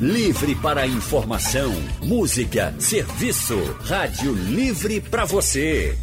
Livre 0.00 0.54
para 0.56 0.86
informação, 0.86 1.72
música, 2.02 2.74
serviço. 2.78 3.56
Rádio 3.82 4.34
Livre 4.34 5.00
para 5.00 5.24
você. 5.24 5.96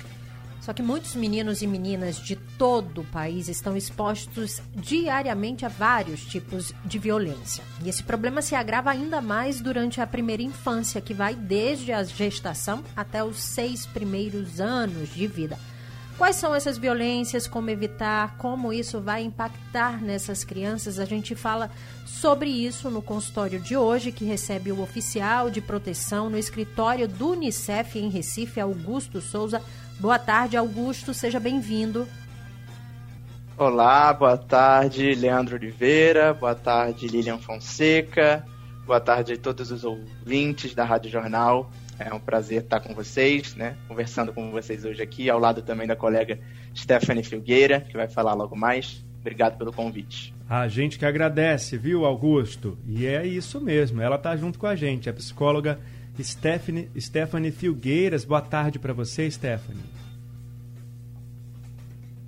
Só 0.61 0.71
que 0.71 0.81
muitos 0.81 1.13
meninos 1.13 1.61
e 1.61 1.67
meninas 1.67 2.15
de 2.15 2.37
todo 2.37 3.01
o 3.01 3.05
país 3.07 3.49
estão 3.49 3.75
expostos 3.75 4.61
diariamente 4.73 5.65
a 5.65 5.67
vários 5.67 6.23
tipos 6.23 6.71
de 6.85 6.97
violência. 6.97 7.65
E 7.83 7.89
esse 7.89 8.01
problema 8.01 8.41
se 8.41 8.55
agrava 8.55 8.91
ainda 8.91 9.19
mais 9.19 9.59
durante 9.59 9.99
a 9.99 10.07
primeira 10.07 10.41
infância, 10.41 11.01
que 11.01 11.13
vai 11.13 11.35
desde 11.35 11.91
a 11.91 12.01
gestação 12.01 12.81
até 12.95 13.21
os 13.21 13.43
seis 13.43 13.85
primeiros 13.85 14.61
anos 14.61 15.13
de 15.13 15.27
vida. 15.27 15.59
Quais 16.17 16.35
são 16.35 16.53
essas 16.53 16.77
violências, 16.77 17.47
como 17.47 17.71
evitar, 17.71 18.37
como 18.37 18.71
isso 18.71 19.01
vai 19.01 19.23
impactar 19.23 20.01
nessas 20.01 20.43
crianças? 20.43 20.99
A 20.99 21.05
gente 21.05 21.35
fala 21.35 21.71
sobre 22.05 22.49
isso 22.49 22.89
no 22.89 23.01
consultório 23.01 23.59
de 23.59 23.75
hoje, 23.75 24.11
que 24.11 24.23
recebe 24.23 24.71
o 24.71 24.81
oficial 24.81 25.49
de 25.49 25.59
proteção 25.59 26.29
no 26.29 26.37
escritório 26.37 27.07
do 27.07 27.31
Unicef 27.31 27.97
em 27.97 28.09
Recife, 28.09 28.59
Augusto 28.59 29.19
Souza. 29.19 29.61
Boa 29.99 30.19
tarde, 30.19 30.55
Augusto, 30.55 31.13
seja 31.13 31.39
bem-vindo. 31.39 32.07
Olá, 33.57 34.13
boa 34.13 34.37
tarde, 34.37 35.15
Leandro 35.15 35.55
Oliveira, 35.55 36.33
boa 36.33 36.55
tarde, 36.55 37.07
Lilian 37.07 37.37
Fonseca, 37.37 38.45
boa 38.85 38.99
tarde 38.99 39.33
a 39.33 39.37
todos 39.37 39.71
os 39.71 39.83
ouvintes 39.83 40.75
da 40.75 40.83
Rádio 40.83 41.11
Jornal. 41.11 41.69
É 41.99 42.13
um 42.13 42.19
prazer 42.19 42.63
estar 42.63 42.79
com 42.79 42.93
vocês, 42.93 43.55
né? 43.55 43.77
Conversando 43.87 44.33
com 44.33 44.51
vocês 44.51 44.83
hoje 44.83 45.01
aqui, 45.01 45.29
ao 45.29 45.39
lado 45.39 45.61
também 45.61 45.87
da 45.87 45.95
colega 45.95 46.39
Stephanie 46.75 47.23
Filgueira, 47.23 47.81
que 47.81 47.95
vai 47.95 48.07
falar 48.07 48.33
logo 48.33 48.55
mais. 48.55 49.03
Obrigado 49.19 49.57
pelo 49.57 49.71
convite. 49.71 50.33
A 50.49 50.67
gente 50.67 50.99
que 50.99 51.05
agradece, 51.05 51.77
viu, 51.77 52.05
Augusto? 52.05 52.77
E 52.85 53.05
é 53.05 53.25
isso 53.25 53.61
mesmo, 53.61 54.01
ela 54.01 54.17
está 54.17 54.35
junto 54.35 54.59
com 54.59 54.67
a 54.67 54.75
gente, 54.75 55.09
a 55.09 55.13
psicóloga 55.13 55.79
Stephanie, 56.21 56.89
Stephanie 56.99 57.51
Filgueiras. 57.51 58.25
Boa 58.25 58.41
tarde 58.41 58.77
para 58.77 58.93
você, 58.93 59.29
Stephanie. 59.31 59.83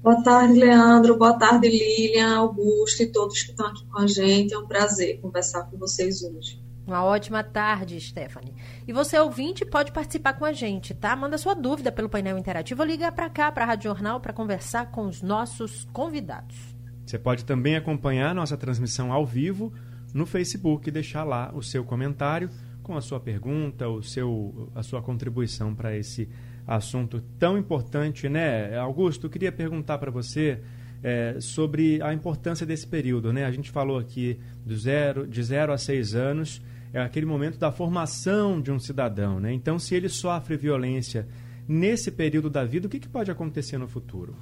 Boa 0.01 0.21
tarde, 0.23 0.59
Leandro. 0.59 1.17
Boa 1.17 1.37
tarde, 1.37 1.67
Lilian, 1.67 2.35
Augusto 2.37 3.03
e 3.03 3.07
todos 3.07 3.41
que 3.41 3.51
estão 3.51 3.67
aqui 3.67 3.85
com 3.87 3.99
a 3.99 4.07
gente. 4.07 4.53
É 4.53 4.57
um 4.57 4.67
prazer 4.67 5.19
conversar 5.19 5.63
com 5.63 5.77
vocês 5.77 6.23
hoje. 6.23 6.64
Uma 6.87 7.03
ótima 7.03 7.43
tarde, 7.43 7.99
Stephanie. 7.99 8.53
E 8.87 8.93
você, 8.93 9.17
ouvinte, 9.17 9.65
pode 9.65 9.91
participar 9.91 10.33
com 10.33 10.45
a 10.45 10.53
gente, 10.53 10.93
tá? 10.93 11.15
Manda 11.15 11.37
sua 11.37 11.55
dúvida 11.55 11.91
pelo 11.91 12.07
painel 12.07 12.37
interativo 12.37 12.81
ou 12.81 12.87
liga 12.87 13.11
para 13.11 13.29
cá, 13.29 13.51
para 13.51 13.63
a 13.63 13.67
Rádio 13.67 13.89
Jornal, 13.89 14.19
para 14.19 14.31
conversar 14.31 14.91
com 14.91 15.07
os 15.07 15.21
nossos 15.21 15.87
convidados. 15.91 16.75
Você 17.03 17.17
pode 17.17 17.43
também 17.43 17.75
acompanhar 17.75 18.35
nossa 18.35 18.55
transmissão 18.55 19.11
ao 19.11 19.25
vivo 19.25 19.73
no 20.13 20.27
Facebook 20.27 20.87
e 20.87 20.91
deixar 20.91 21.23
lá 21.23 21.51
o 21.55 21.61
seu 21.61 21.83
comentário 21.83 22.49
com 22.83 22.95
a 22.95 23.01
sua 23.01 23.19
pergunta, 23.19 23.89
o 23.89 24.03
seu, 24.03 24.71
a 24.75 24.83
sua 24.83 25.01
contribuição 25.01 25.73
para 25.73 25.95
esse 25.95 26.29
assunto 26.67 27.19
tão 27.39 27.57
importante, 27.57 28.29
né? 28.29 28.77
Augusto, 28.77 29.25
eu 29.25 29.29
queria 29.29 29.51
perguntar 29.51 29.97
para 29.97 30.11
você 30.11 30.61
é, 31.03 31.37
sobre 31.39 32.01
a 32.01 32.13
importância 32.13 32.65
desse 32.65 32.85
período, 32.85 33.33
né? 33.33 33.45
A 33.45 33.51
gente 33.51 33.71
falou 33.71 33.97
aqui 33.97 34.39
do 34.63 34.77
zero, 34.77 35.27
de 35.27 35.41
0 35.41 35.73
a 35.73 35.77
6 35.77 36.13
anos 36.13 36.61
é 36.93 37.01
aquele 37.01 37.25
momento 37.25 37.57
da 37.57 37.71
formação 37.71 38.61
de 38.61 38.71
um 38.71 38.79
cidadão, 38.79 39.39
né? 39.39 39.53
Então, 39.53 39.77
se 39.77 39.95
ele 39.95 40.09
sofre 40.09 40.55
violência 40.55 41.27
nesse 41.67 42.11
período 42.11 42.49
da 42.49 42.63
vida, 42.63 42.87
o 42.87 42.89
que, 42.89 42.99
que 42.99 43.09
pode 43.09 43.29
acontecer 43.31 43.77
no 43.77 43.87
futuro? 43.87 44.35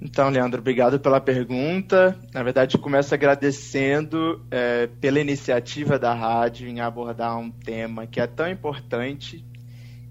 Então, 0.00 0.28
Leandro, 0.28 0.60
obrigado 0.60 1.00
pela 1.00 1.20
pergunta. 1.20 2.16
Na 2.32 2.42
verdade, 2.42 2.78
começo 2.78 3.12
agradecendo 3.12 4.40
é, 4.48 4.86
pela 4.86 5.18
iniciativa 5.18 5.98
da 5.98 6.14
rádio 6.14 6.68
em 6.68 6.80
abordar 6.80 7.36
um 7.36 7.50
tema 7.50 8.06
que 8.06 8.20
é 8.20 8.26
tão 8.26 8.48
importante 8.48 9.44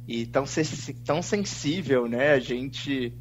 e 0.05 0.25
tão, 0.25 0.43
tão 1.05 1.21
sensível, 1.21 2.07
né? 2.07 2.31
A 2.31 2.39
gente 2.39 3.13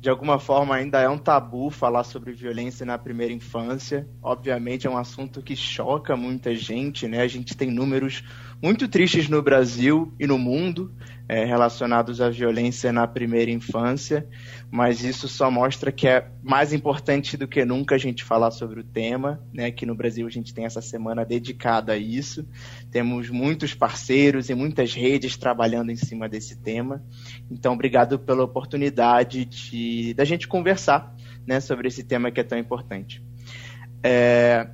de 0.00 0.08
alguma 0.08 0.38
forma 0.38 0.74
ainda 0.74 0.98
é 0.98 1.08
um 1.10 1.18
tabu 1.18 1.68
falar 1.68 2.04
sobre 2.04 2.32
violência 2.32 2.86
na 2.86 2.96
primeira 2.96 3.34
infância. 3.34 4.08
Obviamente 4.22 4.86
é 4.86 4.90
um 4.90 4.96
assunto 4.96 5.42
que 5.42 5.54
choca 5.54 6.16
muita 6.16 6.54
gente, 6.54 7.06
né? 7.06 7.20
A 7.20 7.28
gente 7.28 7.54
tem 7.54 7.70
números 7.70 8.24
muito 8.62 8.88
tristes 8.88 9.28
no 9.28 9.42
Brasil 9.42 10.14
e 10.18 10.26
no 10.26 10.38
mundo 10.38 10.90
é, 11.30 11.44
relacionados 11.44 12.20
à 12.20 12.28
violência 12.28 12.92
na 12.92 13.06
primeira 13.06 13.52
infância, 13.52 14.26
mas 14.68 15.04
isso 15.04 15.28
só 15.28 15.48
mostra 15.48 15.92
que 15.92 16.08
é 16.08 16.26
mais 16.42 16.72
importante 16.72 17.36
do 17.36 17.46
que 17.46 17.64
nunca 17.64 17.94
a 17.94 17.98
gente 17.98 18.24
falar 18.24 18.50
sobre 18.50 18.80
o 18.80 18.82
tema, 18.84 19.40
né? 19.54 19.66
Aqui 19.66 19.86
no 19.86 19.94
Brasil 19.94 20.26
a 20.26 20.30
gente 20.30 20.52
tem 20.52 20.64
essa 20.64 20.82
semana 20.82 21.24
dedicada 21.24 21.92
a 21.92 21.96
isso, 21.96 22.44
temos 22.90 23.30
muitos 23.30 23.72
parceiros 23.72 24.50
e 24.50 24.56
muitas 24.56 24.92
redes 24.92 25.36
trabalhando 25.36 25.92
em 25.92 25.96
cima 25.96 26.28
desse 26.28 26.56
tema, 26.56 27.00
então 27.48 27.74
obrigado 27.74 28.18
pela 28.18 28.42
oportunidade 28.42 29.44
de 29.44 30.12
da 30.14 30.24
gente 30.24 30.48
conversar, 30.48 31.14
né, 31.46 31.60
sobre 31.60 31.86
esse 31.86 32.02
tema 32.02 32.32
que 32.32 32.40
é 32.40 32.44
tão 32.44 32.58
importante. 32.58 33.22
É, 34.02 34.68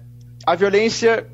a 0.47 0.55
violência, 0.55 1.29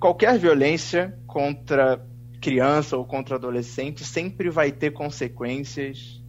qualquer 0.00 0.38
violência 0.38 1.14
contra 1.26 2.00
criança 2.42 2.96
ou 2.96 3.04
contra 3.04 3.36
adolescente 3.36 4.04
sempre 4.04 4.50
vai 4.50 4.72
ter 4.72 4.90
consequências, 4.90 6.20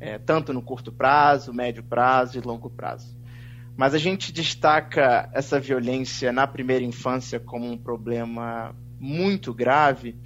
é, 0.00 0.18
tanto 0.18 0.52
no 0.52 0.62
curto 0.62 0.90
prazo, 0.90 1.52
médio 1.52 1.84
prazo 1.84 2.38
e 2.38 2.40
longo 2.40 2.70
prazo. 2.70 3.14
Mas 3.76 3.94
a 3.94 3.98
gente 3.98 4.32
destaca 4.32 5.28
essa 5.32 5.60
violência 5.60 6.32
na 6.32 6.46
primeira 6.46 6.84
infância 6.84 7.38
como 7.38 7.70
um 7.70 7.76
problema 7.76 8.74
muito 8.98 9.52
grave, 9.52 10.16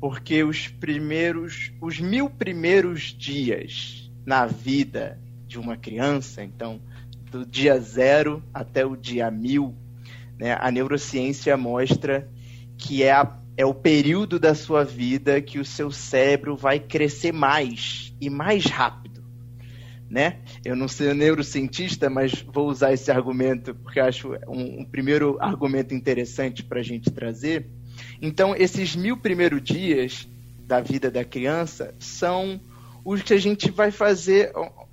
porque 0.00 0.44
os 0.44 0.68
primeiros, 0.68 1.72
os 1.80 1.98
mil 1.98 2.30
primeiros 2.30 3.02
dias 3.12 4.10
na 4.24 4.46
vida 4.46 5.20
de 5.46 5.58
uma 5.58 5.76
criança, 5.76 6.44
então 6.44 6.80
do 7.28 7.44
dia 7.44 7.78
zero 7.80 8.42
até 8.54 8.86
o 8.86 8.96
dia 8.96 9.30
mil, 9.30 9.74
né, 10.38 10.56
a 10.60 10.70
neurociência 10.70 11.56
mostra 11.56 12.30
que 12.78 13.02
é 13.02 13.12
a 13.12 13.41
é 13.56 13.66
o 13.66 13.74
período 13.74 14.38
da 14.38 14.54
sua 14.54 14.84
vida 14.84 15.40
que 15.40 15.58
o 15.58 15.64
seu 15.64 15.90
cérebro 15.90 16.56
vai 16.56 16.80
crescer 16.80 17.32
mais 17.32 18.14
e 18.20 18.30
mais 18.30 18.64
rápido, 18.64 19.22
né? 20.08 20.40
Eu 20.64 20.74
não 20.74 20.88
sou 20.88 21.14
neurocientista, 21.14 22.08
mas 22.08 22.42
vou 22.42 22.68
usar 22.68 22.92
esse 22.92 23.10
argumento 23.10 23.74
porque 23.74 24.00
acho 24.00 24.32
um, 24.48 24.80
um 24.80 24.84
primeiro 24.84 25.36
argumento 25.40 25.94
interessante 25.94 26.62
para 26.62 26.80
a 26.80 26.82
gente 26.82 27.10
trazer. 27.10 27.66
Então, 28.20 28.54
esses 28.56 28.96
mil 28.96 29.16
primeiros 29.16 29.62
dias 29.62 30.28
da 30.64 30.80
vida 30.80 31.10
da 31.10 31.24
criança 31.24 31.94
são 31.98 32.60
os 33.04 33.20
que 33.22 33.34
a 33.34 33.38
gente 33.38 33.70
vai 33.70 33.90
fazer, 33.90 34.52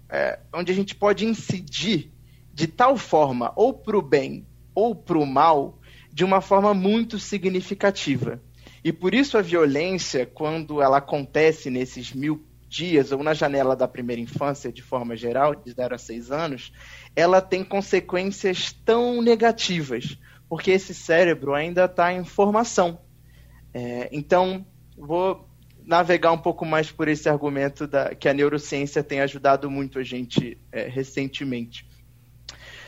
é, 0.09 0.39
onde 0.53 0.71
a 0.71 0.75
gente 0.75 0.95
pode 0.95 1.25
incidir 1.25 2.11
de 2.53 2.67
tal 2.67 2.97
forma, 2.97 3.53
ou 3.55 3.73
para 3.73 3.97
o 3.97 4.01
bem 4.01 4.45
ou 4.75 4.93
para 4.93 5.17
o 5.17 5.25
mal, 5.25 5.79
de 6.11 6.23
uma 6.25 6.41
forma 6.41 6.73
muito 6.73 7.19
significativa. 7.19 8.41
E 8.83 8.91
por 8.93 9.13
isso 9.13 9.37
a 9.37 9.41
violência, 9.41 10.25
quando 10.25 10.81
ela 10.81 10.97
acontece 10.97 11.69
nesses 11.69 12.13
mil 12.13 12.45
dias 12.67 13.11
ou 13.11 13.23
na 13.23 13.33
janela 13.33 13.75
da 13.75 13.87
primeira 13.87 14.21
infância, 14.21 14.71
de 14.71 14.81
forma 14.81 15.17
geral, 15.17 15.55
de 15.55 15.71
0 15.71 15.95
a 15.95 15.97
6 15.97 16.31
anos, 16.31 16.71
ela 17.15 17.41
tem 17.41 17.63
consequências 17.63 18.71
tão 18.85 19.21
negativas, 19.21 20.17
porque 20.47 20.71
esse 20.71 20.93
cérebro 20.93 21.53
ainda 21.53 21.85
está 21.85 22.13
em 22.13 22.23
formação. 22.23 22.99
É, 23.73 24.07
então, 24.11 24.65
vou 24.95 25.49
navegar 25.83 26.31
um 26.31 26.37
pouco 26.37 26.65
mais 26.65 26.91
por 26.91 27.07
esse 27.07 27.27
argumento 27.27 27.87
da, 27.87 28.13
que 28.13 28.29
a 28.29 28.33
neurociência 28.33 29.03
tem 29.03 29.21
ajudado 29.21 29.69
muito 29.69 29.97
a 29.97 30.03
gente 30.03 30.57
é, 30.71 30.87
recentemente. 30.87 31.89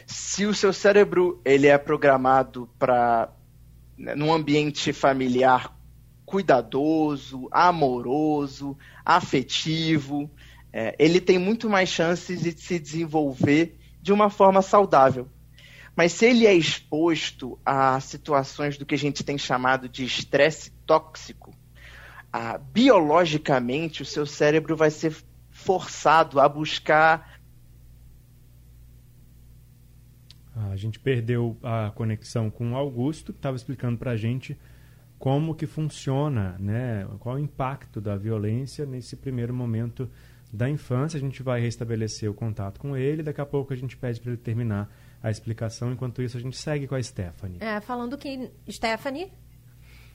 Se 0.06 0.46
o 0.46 0.54
seu 0.54 0.72
cérebro 0.72 1.42
ele 1.44 1.68
é 1.68 1.78
programado 1.78 2.70
para 2.78 3.34
né, 3.98 4.14
num 4.14 4.32
ambiente 4.32 4.94
familiar 4.94 5.76
cuidadoso, 6.32 7.50
amoroso, 7.52 8.78
afetivo, 9.04 10.32
é, 10.72 10.96
ele 10.98 11.20
tem 11.20 11.38
muito 11.38 11.70
mais 11.70 11.90
chances 11.90 12.42
de 12.42 12.54
se 12.54 12.80
desenvolver 12.80 13.78
de 14.02 14.14
uma 14.14 14.30
forma 14.30 14.62
saudável. 14.62 15.28
Mas 15.94 16.14
se 16.14 16.26
ele 16.26 16.48
é 16.48 16.54
exposto 16.54 17.60
a 17.66 18.00
situações 18.00 18.78
do 18.78 18.86
que 18.86 18.96
a 18.96 18.98
gente 18.98 19.26
tem 19.26 19.38
chamado 19.38 19.90
de 19.90 20.06
estresse 20.06 20.72
tóxico, 20.86 21.54
ah, 22.32 22.58
biologicamente 22.58 24.02
o 24.02 24.06
seu 24.06 24.26
cérebro 24.26 24.74
vai 24.74 24.90
ser 24.90 25.14
forçado 25.50 26.40
a 26.40 26.48
buscar. 26.48 27.42
A 30.56 30.78
gente 30.78 30.98
perdeu 30.98 31.58
a 31.62 31.92
conexão 31.94 32.50
com 32.50 32.72
o 32.72 32.78
Augusto, 32.78 33.34
que 33.34 33.40
estava 33.40 33.58
explicando 33.58 33.98
para 33.98 34.12
a 34.12 34.18
gente 34.18 34.58
como 35.22 35.54
que 35.54 35.68
funciona, 35.68 36.56
né? 36.60 37.08
qual 37.20 37.36
o 37.36 37.40
impacto 37.40 38.02
da 38.02 38.18
violência 38.18 38.88
nesse 38.88 39.16
primeiro 39.16 39.54
momento 39.54 40.10
da 40.52 40.68
infância. 40.68 41.16
A 41.16 41.22
gente 41.22 41.44
vai 41.44 41.62
restabelecer 41.62 42.28
o 42.28 42.34
contato 42.34 42.80
com 42.80 42.98
ele, 42.98 43.22
daqui 43.22 43.40
a 43.40 43.46
pouco 43.46 43.72
a 43.72 43.76
gente 43.76 43.96
pede 43.96 44.20
para 44.20 44.32
ele 44.32 44.42
terminar 44.42 44.92
a 45.22 45.30
explicação. 45.30 45.92
Enquanto 45.92 46.24
isso, 46.24 46.38
a 46.38 46.40
gente 46.42 46.58
segue 46.58 46.88
com 46.88 46.96
a 46.96 47.04
Stephanie. 47.04 47.60
É, 47.60 47.80
falando 47.80 48.18
que, 48.18 48.50
Stephanie, 48.68 49.32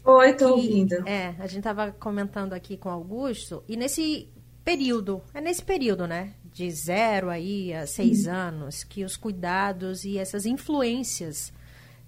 Oi, 0.05 0.33
tô 0.35 0.55
ouvindo. 0.57 0.95
É, 1.09 1.37
a 1.39 1.47
gente 1.47 1.59
estava 1.59 1.93
comentando 1.93 2.53
aqui 2.53 2.77
com 2.77 2.89
Augusto, 2.89 3.63
e 3.69 3.77
nesse 3.77 4.29
período, 4.65 5.23
é 5.33 5.41
nesse 5.41 5.63
período, 5.65 6.09
né? 6.09 6.35
De 6.53 6.69
zero 6.69 7.31
aí 7.31 7.73
a 7.73 7.87
seis 7.87 8.27
uhum. 8.27 8.35
anos, 8.35 8.83
que 8.83 9.05
os 9.05 9.17
cuidados 9.17 10.05
e 10.05 10.19
essas 10.19 10.47
influências 10.47 11.53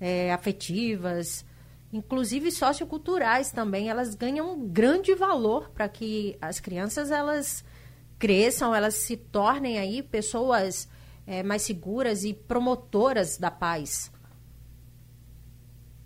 é, 0.00 0.32
afetivas, 0.32 1.44
inclusive 1.92 2.50
socioculturais 2.50 3.50
também, 3.50 3.88
elas 3.88 4.14
ganham 4.14 4.54
um 4.54 4.68
grande 4.68 5.14
valor 5.14 5.70
para 5.70 5.88
que 5.88 6.36
as 6.40 6.60
crianças 6.60 7.10
elas 7.10 7.64
cresçam, 8.18 8.74
elas 8.74 8.94
se 8.94 9.16
tornem 9.16 9.78
aí 9.78 10.02
pessoas 10.02 10.88
é, 11.26 11.42
mais 11.42 11.62
seguras 11.62 12.24
e 12.24 12.34
promotoras 12.34 13.38
da 13.38 13.50
paz. 13.50 14.10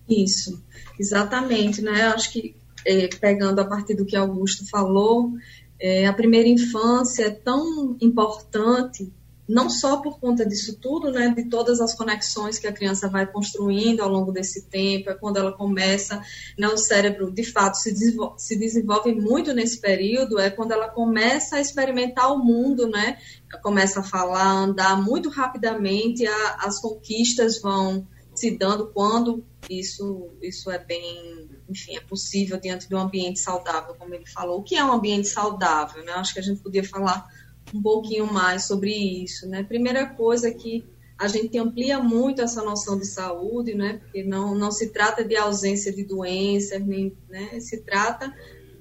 Isso, 0.08 0.62
exatamente, 0.98 1.80
né? 1.80 2.02
Acho 2.08 2.32
que 2.32 2.56
é, 2.84 3.08
pegando 3.08 3.60
a 3.60 3.64
partir 3.64 3.94
do 3.94 4.04
que 4.04 4.16
Augusto 4.16 4.68
falou, 4.68 5.32
é, 5.78 6.06
a 6.06 6.12
primeira 6.12 6.48
infância 6.48 7.24
é 7.24 7.30
tão 7.30 7.96
importante, 8.00 9.12
não 9.48 9.68
só 9.68 9.98
por 9.98 10.20
conta 10.20 10.46
disso 10.46 10.78
tudo, 10.80 11.10
né, 11.10 11.28
de 11.30 11.48
todas 11.48 11.80
as 11.80 11.94
conexões 11.94 12.58
que 12.58 12.66
a 12.66 12.72
criança 12.72 13.08
vai 13.08 13.26
construindo 13.26 14.00
ao 14.00 14.08
longo 14.08 14.30
desse 14.30 14.66
tempo, 14.66 15.10
é 15.10 15.14
quando 15.14 15.36
ela 15.36 15.52
começa, 15.52 16.22
né, 16.56 16.68
o 16.68 16.76
cérebro 16.76 17.30
de 17.30 17.44
fato 17.44 17.76
se 17.76 17.92
desenvolve, 17.92 18.34
se 18.38 18.56
desenvolve 18.56 19.14
muito 19.14 19.52
nesse 19.52 19.80
período, 19.80 20.38
é 20.38 20.48
quando 20.50 20.72
ela 20.72 20.88
começa 20.88 21.56
a 21.56 21.60
experimentar 21.60 22.32
o 22.32 22.38
mundo, 22.38 22.88
né, 22.88 23.18
começa 23.62 24.00
a 24.00 24.04
falar, 24.04 24.48
andar 24.48 25.00
muito 25.02 25.28
rapidamente, 25.28 26.26
a, 26.26 26.56
as 26.60 26.80
conquistas 26.80 27.60
vão 27.60 28.06
se 28.34 28.56
dando 28.56 28.86
quando 28.92 29.44
isso, 29.68 30.30
isso 30.40 30.70
é 30.70 30.78
bem, 30.78 31.48
enfim, 31.68 31.96
é 31.96 32.00
possível 32.00 32.58
diante 32.58 32.88
de 32.88 32.94
um 32.94 32.98
ambiente 32.98 33.38
saudável, 33.38 33.94
como 33.94 34.14
ele 34.14 34.26
falou. 34.26 34.60
O 34.60 34.62
que 34.62 34.74
é 34.74 34.84
um 34.84 34.92
ambiente 34.92 35.28
saudável? 35.28 36.04
Né? 36.04 36.12
Acho 36.12 36.34
que 36.34 36.40
a 36.40 36.42
gente 36.42 36.60
podia 36.60 36.82
falar 36.82 37.26
um 37.72 37.80
pouquinho 37.80 38.32
mais 38.32 38.64
sobre 38.64 38.92
isso. 38.92 39.46
Né? 39.48 39.62
Primeira 39.62 40.06
coisa 40.06 40.48
é 40.48 40.52
que 40.52 40.84
a 41.18 41.28
gente 41.28 41.56
amplia 41.58 42.00
muito 42.00 42.42
essa 42.42 42.62
noção 42.62 42.98
de 42.98 43.06
saúde, 43.06 43.74
né? 43.74 43.98
porque 43.98 44.22
não, 44.22 44.54
não 44.54 44.70
se 44.70 44.88
trata 44.88 45.24
de 45.24 45.36
ausência 45.36 45.92
de 45.92 46.04
doenças, 46.04 46.84
nem, 46.84 47.16
né? 47.28 47.60
se 47.60 47.78
trata 47.78 48.32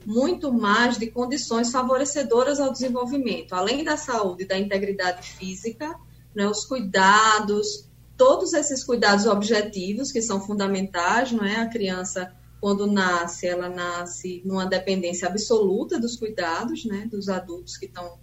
muito 0.06 0.52
mais 0.52 0.98
de 0.98 1.08
condições 1.08 1.72
favorecedoras 1.72 2.60
ao 2.60 2.72
desenvolvimento, 2.72 3.54
além 3.54 3.84
da 3.84 3.96
saúde 3.96 4.46
da 4.46 4.58
integridade 4.58 5.28
física, 5.34 5.96
né? 6.36 6.48
os 6.48 6.66
cuidados, 6.66 7.88
todos 8.18 8.54
esses 8.54 8.84
cuidados 8.84 9.26
objetivos 9.26 10.12
que 10.12 10.22
são 10.22 10.42
fundamentais, 10.42 11.32
não 11.32 11.46
é? 11.46 11.58
A 11.58 11.68
criança 11.68 12.34
quando 12.62 12.86
nasce, 12.86 13.48
ela 13.48 13.68
nasce 13.68 14.44
numa 14.46 14.68
dependência 14.68 15.28
absoluta 15.28 16.00
dos 16.00 16.16
cuidados, 16.16 16.86
né, 16.86 17.08
dos 17.12 17.28
adultos 17.28 17.76
que 17.76 17.88
estão 17.88 18.20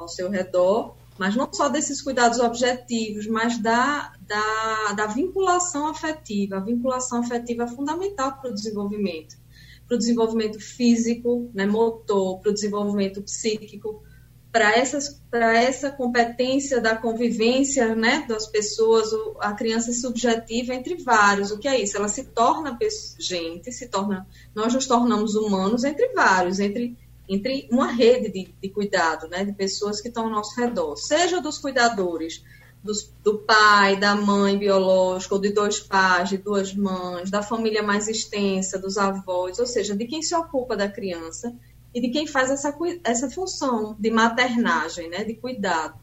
ao 0.00 0.08
seu 0.08 0.30
redor, 0.30 0.94
mas 1.18 1.36
não 1.36 1.52
só 1.52 1.68
desses 1.68 2.00
cuidados 2.00 2.40
objetivos, 2.40 3.26
mas 3.26 3.58
da, 3.58 4.12
da, 4.26 4.92
da 4.94 5.06
vinculação 5.06 5.86
afetiva. 5.86 6.56
A 6.56 6.60
vinculação 6.60 7.20
afetiva 7.20 7.64
é 7.64 7.68
fundamental 7.68 8.38
para 8.40 8.50
o 8.50 8.54
desenvolvimento, 8.54 9.36
para 9.86 9.96
o 9.96 9.98
desenvolvimento 9.98 10.58
físico, 10.58 11.50
né, 11.52 11.66
motor, 11.66 12.40
para 12.40 12.50
o 12.50 12.54
desenvolvimento 12.54 13.22
psíquico, 13.22 14.02
para 14.50 14.76
essa 14.76 15.92
competência 15.92 16.80
da 16.80 16.96
convivência 16.96 17.94
né, 17.94 18.24
das 18.28 18.46
pessoas, 18.46 19.10
a 19.40 19.52
criança 19.52 19.92
subjetiva 19.92 20.74
entre 20.74 20.96
vários. 20.96 21.52
O 21.52 21.58
que 21.58 21.68
é 21.68 21.80
isso? 21.80 21.96
Ela 21.96 22.08
se 22.08 22.24
torna 22.24 22.76
gente, 23.18 23.70
se 23.70 23.88
torna. 23.88 24.26
Nós 24.54 24.74
nos 24.74 24.86
tornamos 24.86 25.36
humanos 25.36 25.84
entre 25.84 26.08
vários, 26.14 26.58
entre, 26.58 26.96
entre 27.30 27.68
uma 27.70 27.86
rede 27.92 28.28
de, 28.28 28.54
de 28.60 28.68
cuidado, 28.68 29.28
né, 29.28 29.44
de 29.44 29.52
pessoas 29.52 30.00
que 30.00 30.08
estão 30.08 30.24
ao 30.24 30.30
nosso 30.30 30.60
redor, 30.60 30.96
seja 30.96 31.40
dos 31.40 31.58
cuidadores, 31.58 32.44
dos, 32.82 33.12
do 33.22 33.38
pai, 33.38 33.96
da 33.96 34.16
mãe 34.16 34.58
biológica, 34.58 35.36
ou 35.36 35.40
de 35.40 35.52
dois 35.52 35.78
pais, 35.78 36.30
de 36.30 36.38
duas 36.38 36.74
mães, 36.74 37.30
da 37.30 37.40
família 37.40 37.84
mais 37.84 38.08
extensa, 38.08 38.80
dos 38.80 38.98
avós, 38.98 39.60
ou 39.60 39.66
seja, 39.66 39.96
de 39.96 40.06
quem 40.06 40.22
se 40.22 40.34
ocupa 40.34 40.76
da 40.76 40.88
criança 40.88 41.54
e 41.94 42.00
de 42.00 42.08
quem 42.08 42.26
faz 42.26 42.50
essa, 42.50 42.76
essa 43.04 43.30
função 43.30 43.96
de 43.96 44.10
maternagem, 44.10 45.08
né, 45.08 45.22
de 45.22 45.34
cuidado. 45.34 46.00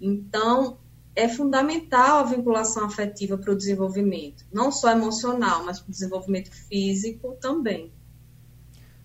Então, 0.00 0.78
é 1.16 1.28
fundamental 1.28 2.20
a 2.20 2.22
vinculação 2.24 2.84
afetiva 2.84 3.36
para 3.36 3.52
o 3.52 3.56
desenvolvimento, 3.56 4.44
não 4.52 4.70
só 4.70 4.92
emocional, 4.92 5.64
mas 5.64 5.80
para 5.80 5.88
o 5.88 5.92
desenvolvimento 5.92 6.52
físico 6.52 7.36
também. 7.40 7.92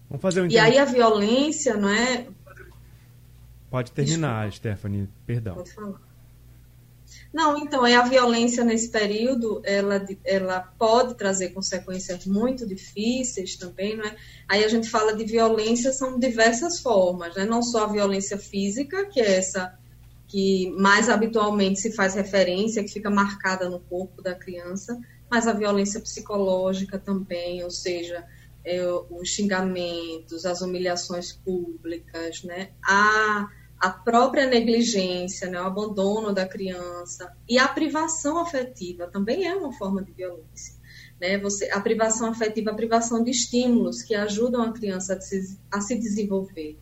Vamos 0.09 0.21
fazer 0.21 0.41
um 0.41 0.47
E 0.47 0.57
aí 0.57 0.77
a 0.77 0.85
violência, 0.85 1.75
não 1.75 1.89
é? 1.89 2.27
Pode 3.69 3.91
terminar, 3.91 4.49
Desculpa. 4.49 4.75
Stephanie, 4.75 5.09
perdão. 5.25 5.55
Pode 5.55 5.73
falar. 5.73 6.07
Não, 7.33 7.57
então, 7.57 7.85
é 7.85 7.95
a 7.95 8.03
violência 8.03 8.63
nesse 8.63 8.89
período, 8.89 9.61
ela, 9.63 10.05
ela 10.25 10.59
pode 10.77 11.15
trazer 11.15 11.49
consequências 11.49 12.25
muito 12.25 12.65
difíceis 12.65 13.55
também, 13.55 13.95
não 13.95 14.05
é? 14.05 14.15
Aí 14.47 14.63
a 14.63 14.67
gente 14.67 14.89
fala 14.89 15.15
de 15.15 15.25
violência, 15.25 15.91
são 15.91 16.17
diversas 16.17 16.79
formas, 16.79 17.35
né? 17.35 17.45
Não 17.45 17.61
só 17.61 17.83
a 17.83 17.91
violência 17.91 18.37
física, 18.37 19.05
que 19.05 19.19
é 19.19 19.37
essa 19.37 19.77
que 20.27 20.69
mais 20.71 21.07
habitualmente 21.07 21.79
se 21.79 21.91
faz 21.93 22.13
referência, 22.13 22.83
que 22.83 22.91
fica 22.91 23.09
marcada 23.09 23.69
no 23.69 23.79
corpo 23.79 24.21
da 24.21 24.35
criança, 24.35 24.99
mas 25.29 25.47
a 25.47 25.53
violência 25.53 26.01
psicológica 26.01 26.99
também, 26.99 27.63
ou 27.63 27.69
seja, 27.69 28.25
é, 28.67 28.85
os 29.09 29.29
xingamentos, 29.29 30.45
as 30.45 30.61
humilhações 30.61 31.31
públicas, 31.31 32.43
né? 32.43 32.69
A 32.83 33.47
a 33.79 33.89
própria 33.89 34.47
negligência, 34.47 35.49
né, 35.49 35.61
o 35.61 35.65
abandono 35.65 36.33
da 36.33 36.47
criança 36.47 37.31
e 37.47 37.59
a 37.59 37.67
privação 37.67 38.39
afetiva 38.39 39.07
também 39.07 39.45
é 39.45 39.55
uma 39.55 39.71
forma 39.71 40.03
de 40.03 40.11
violência. 40.11 40.75
Né? 41.21 41.37
Você, 41.37 41.69
a 41.71 41.79
privação 41.79 42.29
afetiva, 42.29 42.71
a 42.71 42.75
privação 42.75 43.23
de 43.23 43.31
estímulos 43.31 44.01
que 44.01 44.15
ajudam 44.15 44.63
a 44.63 44.73
criança 44.73 45.13
a 45.13 45.21
se, 45.21 45.59
a 45.71 45.81
se 45.81 45.95
desenvolver. 45.95 46.77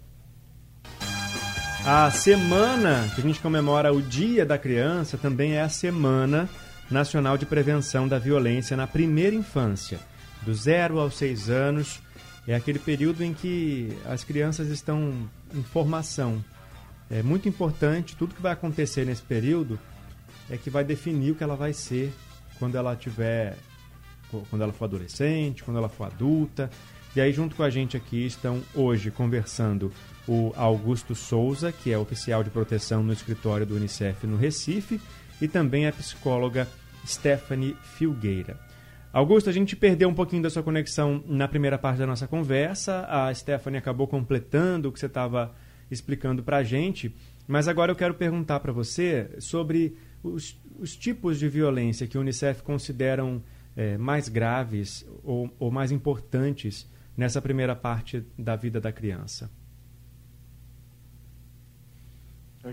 A 1.85 2.09
semana 2.11 3.11
que 3.13 3.21
a 3.21 3.23
gente 3.23 3.39
comemora 3.39 3.93
o 3.93 4.01
Dia 4.01 4.45
da 4.45 4.57
Criança 4.57 5.17
também 5.17 5.53
é 5.53 5.61
a 5.61 5.69
Semana 5.69 6.49
Nacional 6.89 7.37
de 7.37 7.45
Prevenção 7.45 8.07
da 8.07 8.17
Violência 8.17 8.75
na 8.75 8.87
Primeira 8.87 9.35
Infância, 9.35 9.99
do 10.45 10.53
zero 10.53 10.99
aos 10.99 11.15
seis 11.17 11.49
anos. 11.49 11.99
É 12.47 12.55
aquele 12.55 12.79
período 12.79 13.23
em 13.23 13.33
que 13.33 13.89
as 14.05 14.23
crianças 14.23 14.67
estão 14.69 15.29
em 15.53 15.63
formação, 15.63 16.43
é 17.09 17.21
muito 17.21 17.47
importante, 17.47 18.15
tudo 18.15 18.33
que 18.33 18.41
vai 18.41 18.51
acontecer 18.53 19.05
nesse 19.05 19.21
período 19.21 19.79
é 20.49 20.57
que 20.57 20.69
vai 20.69 20.83
definir 20.83 21.31
o 21.31 21.35
que 21.35 21.43
ela 21.43 21.55
vai 21.55 21.73
ser 21.73 22.11
quando 22.57 22.75
ela 22.75 22.95
tiver 22.95 23.57
quando 24.49 24.63
ela 24.63 24.73
for 24.73 24.85
adolescente, 24.85 25.63
quando 25.63 25.77
ela 25.77 25.87
for 25.87 26.05
adulta. 26.05 26.69
E 27.15 27.21
aí 27.21 27.31
junto 27.31 27.55
com 27.55 27.63
a 27.63 27.69
gente 27.69 27.95
aqui 27.95 28.25
estão 28.25 28.61
hoje 28.73 29.11
conversando 29.11 29.93
o 30.27 30.51
Augusto 30.57 31.15
Souza, 31.15 31.71
que 31.71 31.91
é 31.91 31.97
oficial 31.97 32.43
de 32.43 32.49
proteção 32.49 33.03
no 33.03 33.13
escritório 33.13 33.65
do 33.65 33.75
UNICEF 33.75 34.25
no 34.25 34.35
Recife, 34.35 34.99
e 35.39 35.47
também 35.47 35.87
a 35.87 35.93
psicóloga 35.93 36.67
Stephanie 37.05 37.77
Filgueira. 37.97 38.59
Augusto, 39.15 39.49
a 39.49 39.53
gente 39.53 39.77
perdeu 39.77 40.09
um 40.09 40.13
pouquinho 40.13 40.43
da 40.43 40.49
sua 40.49 40.61
conexão 40.61 41.23
na 41.25 41.47
primeira 41.47 41.77
parte 41.77 41.99
da 41.99 42.05
nossa 42.05 42.27
conversa. 42.27 43.05
A 43.07 43.33
Stephanie 43.33 43.77
acabou 43.77 44.09
completando 44.09 44.89
o 44.89 44.91
que 44.91 44.99
você 44.99 45.05
estava 45.05 45.55
explicando 45.89 46.43
para 46.43 46.57
a 46.57 46.63
gente. 46.63 47.15
Mas 47.47 47.69
agora 47.69 47.93
eu 47.93 47.95
quero 47.95 48.15
perguntar 48.15 48.59
para 48.59 48.73
você 48.73 49.29
sobre 49.39 49.95
os, 50.21 50.61
os, 50.77 50.97
tipos 50.97 51.39
de 51.39 51.47
violência 51.47 52.05
que 52.07 52.17
o 52.17 52.19
Unicef 52.19 52.61
consideram 52.61 53.41
é, 53.73 53.97
mais 53.97 54.27
graves 54.27 55.07
ou, 55.23 55.49
ou 55.57 55.71
mais 55.71 55.93
importantes 55.93 56.85
nessa 57.15 57.41
primeira 57.41 57.73
parte 57.73 58.21
da 58.37 58.57
vida 58.57 58.81
da 58.81 58.91
criança. 58.91 59.49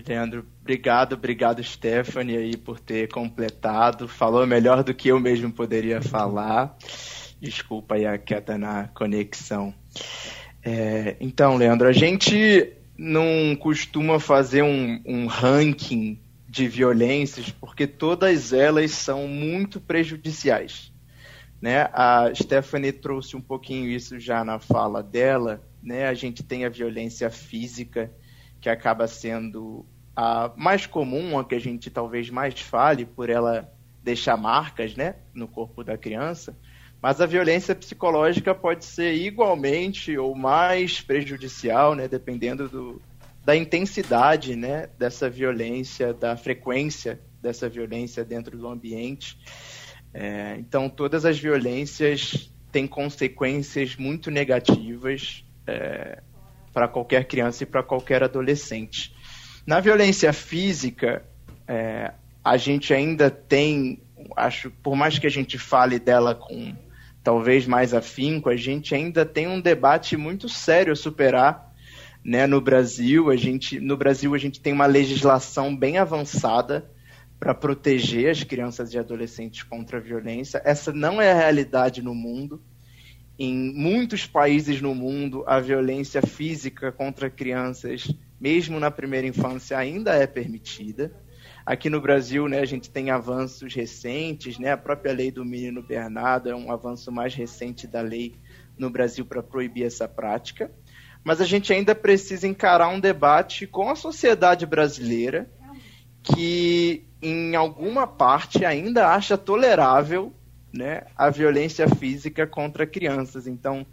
Leandro, 0.07 0.43
obrigado, 0.59 1.13
obrigado 1.13 1.63
Stephanie 1.63 2.35
aí 2.35 2.57
por 2.57 2.79
ter 2.79 3.07
completado. 3.09 4.07
Falou 4.07 4.47
melhor 4.47 4.83
do 4.83 4.91
que 4.91 5.09
eu 5.09 5.19
mesmo 5.19 5.51
poderia 5.51 6.01
falar. 6.01 6.75
Desculpa 7.39 7.93
aí 7.93 8.05
a 8.05 8.17
queda 8.17 8.57
na 8.57 8.87
conexão. 8.87 9.71
É, 10.63 11.15
então, 11.19 11.57
Leandro, 11.57 11.87
a 11.87 11.91
gente 11.91 12.73
não 12.97 13.55
costuma 13.55 14.19
fazer 14.19 14.63
um, 14.63 14.99
um 15.05 15.27
ranking 15.27 16.19
de 16.49 16.67
violências 16.67 17.51
porque 17.51 17.85
todas 17.85 18.51
elas 18.51 18.89
são 18.91 19.27
muito 19.27 19.79
prejudiciais. 19.79 20.91
Né? 21.61 21.87
A 21.93 22.31
Stephanie 22.33 22.91
trouxe 22.91 23.35
um 23.35 23.41
pouquinho 23.41 23.87
isso 23.87 24.19
já 24.19 24.43
na 24.43 24.57
fala 24.57 25.03
dela. 25.03 25.61
Né? 25.83 26.07
A 26.07 26.15
gente 26.15 26.41
tem 26.41 26.65
a 26.65 26.69
violência 26.69 27.29
física, 27.29 28.11
que 28.63 28.69
acaba 28.69 29.09
sendo 29.09 29.85
a 30.15 30.49
mais 30.55 30.85
comum, 30.85 31.37
a 31.37 31.43
que 31.43 31.53
a 31.53 31.59
gente 31.59 31.89
talvez 31.89 32.29
mais 32.29 32.61
fale, 32.61 33.05
por 33.05 33.29
ela 33.29 33.69
deixar 34.01 34.37
marcas 34.37 34.95
né, 34.95 35.15
no 35.33 35.49
corpo 35.49 35.83
da 35.83 35.97
criança. 35.97 36.57
Mas 37.01 37.19
a 37.19 37.25
violência 37.25 37.75
psicológica 37.75 38.55
pode 38.55 38.85
ser 38.85 39.15
igualmente 39.15 40.17
ou 40.17 40.33
mais 40.33 41.01
prejudicial, 41.01 41.93
né, 41.93 42.07
dependendo 42.07 42.69
do, 42.69 43.01
da 43.43 43.53
intensidade 43.53 44.55
né, 44.55 44.87
dessa 44.97 45.29
violência, 45.29 46.13
da 46.13 46.37
frequência 46.37 47.19
dessa 47.41 47.67
violência 47.67 48.23
dentro 48.23 48.57
do 48.57 48.65
ambiente. 48.65 49.37
É, 50.13 50.55
então, 50.57 50.87
todas 50.87 51.25
as 51.25 51.37
violências 51.37 52.49
têm 52.71 52.87
consequências 52.87 53.97
muito 53.97 54.31
negativas 54.31 55.43
é, 55.67 56.23
para 56.73 56.87
qualquer 56.87 57.25
criança 57.25 57.63
e 57.63 57.65
para 57.67 57.83
qualquer 57.83 58.23
adolescente. 58.23 59.15
Na 59.65 59.79
violência 59.79 60.33
física, 60.33 61.23
é, 61.67 62.11
a 62.43 62.57
gente 62.57 62.93
ainda 62.93 63.29
tem, 63.29 64.01
acho, 64.35 64.69
por 64.69 64.95
mais 64.95 65.17
que 65.17 65.27
a 65.27 65.31
gente 65.31 65.57
fale 65.57 65.99
dela 65.99 66.35
com 66.35 66.75
talvez 67.23 67.65
mais 67.65 67.93
afinco, 67.93 68.49
a 68.49 68.55
gente 68.55 68.93
ainda 68.93 69.25
tem 69.25 69.47
um 69.47 69.61
debate 69.61 70.17
muito 70.17 70.49
sério 70.49 70.91
a 70.91 70.95
superar. 70.95 71.71
Né, 72.25 72.47
no 72.47 72.61
Brasil, 72.61 73.29
a 73.29 73.35
gente, 73.35 73.81
no 73.81 73.97
Brasil 73.97 74.33
a 74.33 74.37
gente 74.37 74.61
tem 74.61 74.71
uma 74.71 74.85
legislação 74.85 75.75
bem 75.75 75.97
avançada 75.97 76.89
para 77.37 77.53
proteger 77.53 78.31
as 78.31 78.41
crianças 78.43 78.93
e 78.93 78.97
adolescentes 78.97 79.63
contra 79.63 79.97
a 79.97 80.01
violência. 80.01 80.61
Essa 80.63 80.93
não 80.93 81.21
é 81.21 81.33
a 81.33 81.35
realidade 81.35 82.01
no 82.01 82.15
mundo. 82.15 82.63
Em 83.37 83.73
muitos 83.73 84.27
países 84.27 84.79
no 84.79 84.93
mundo, 84.93 85.43
a 85.47 85.59
violência 85.59 86.21
física 86.21 86.91
contra 86.91 87.29
crianças, 87.29 88.07
mesmo 88.39 88.79
na 88.79 88.91
primeira 88.91 89.25
infância, 89.25 89.77
ainda 89.77 90.13
é 90.13 90.27
permitida. 90.27 91.11
Aqui 91.65 91.89
no 91.89 91.99
Brasil, 91.99 92.47
né, 92.47 92.59
a 92.59 92.65
gente 92.65 92.89
tem 92.89 93.09
avanços 93.09 93.73
recentes, 93.73 94.59
né? 94.59 94.71
A 94.71 94.77
própria 94.77 95.13
lei 95.13 95.31
do 95.31 95.43
menino 95.43 95.81
Bernardo 95.81 96.49
é 96.49 96.55
um 96.55 96.71
avanço 96.71 97.11
mais 97.11 97.33
recente 97.33 97.87
da 97.87 98.01
lei 98.01 98.35
no 98.77 98.89
Brasil 98.89 99.25
para 99.25 99.41
proibir 99.41 99.85
essa 99.85 100.07
prática. 100.07 100.69
Mas 101.23 101.39
a 101.39 101.45
gente 101.45 101.71
ainda 101.71 101.95
precisa 101.95 102.47
encarar 102.47 102.89
um 102.89 102.99
debate 102.99 103.65
com 103.65 103.89
a 103.89 103.95
sociedade 103.95 104.65
brasileira 104.65 105.49
que, 106.21 107.05
em 107.21 107.55
alguma 107.55 108.05
parte, 108.05 108.65
ainda 108.65 109.09
acha 109.09 109.37
tolerável 109.37 110.33
né, 110.73 111.03
a 111.15 111.29
violência 111.29 111.87
física 111.87 112.47
contra 112.47 112.87
crianças. 112.87 113.45
Então, 113.45 113.85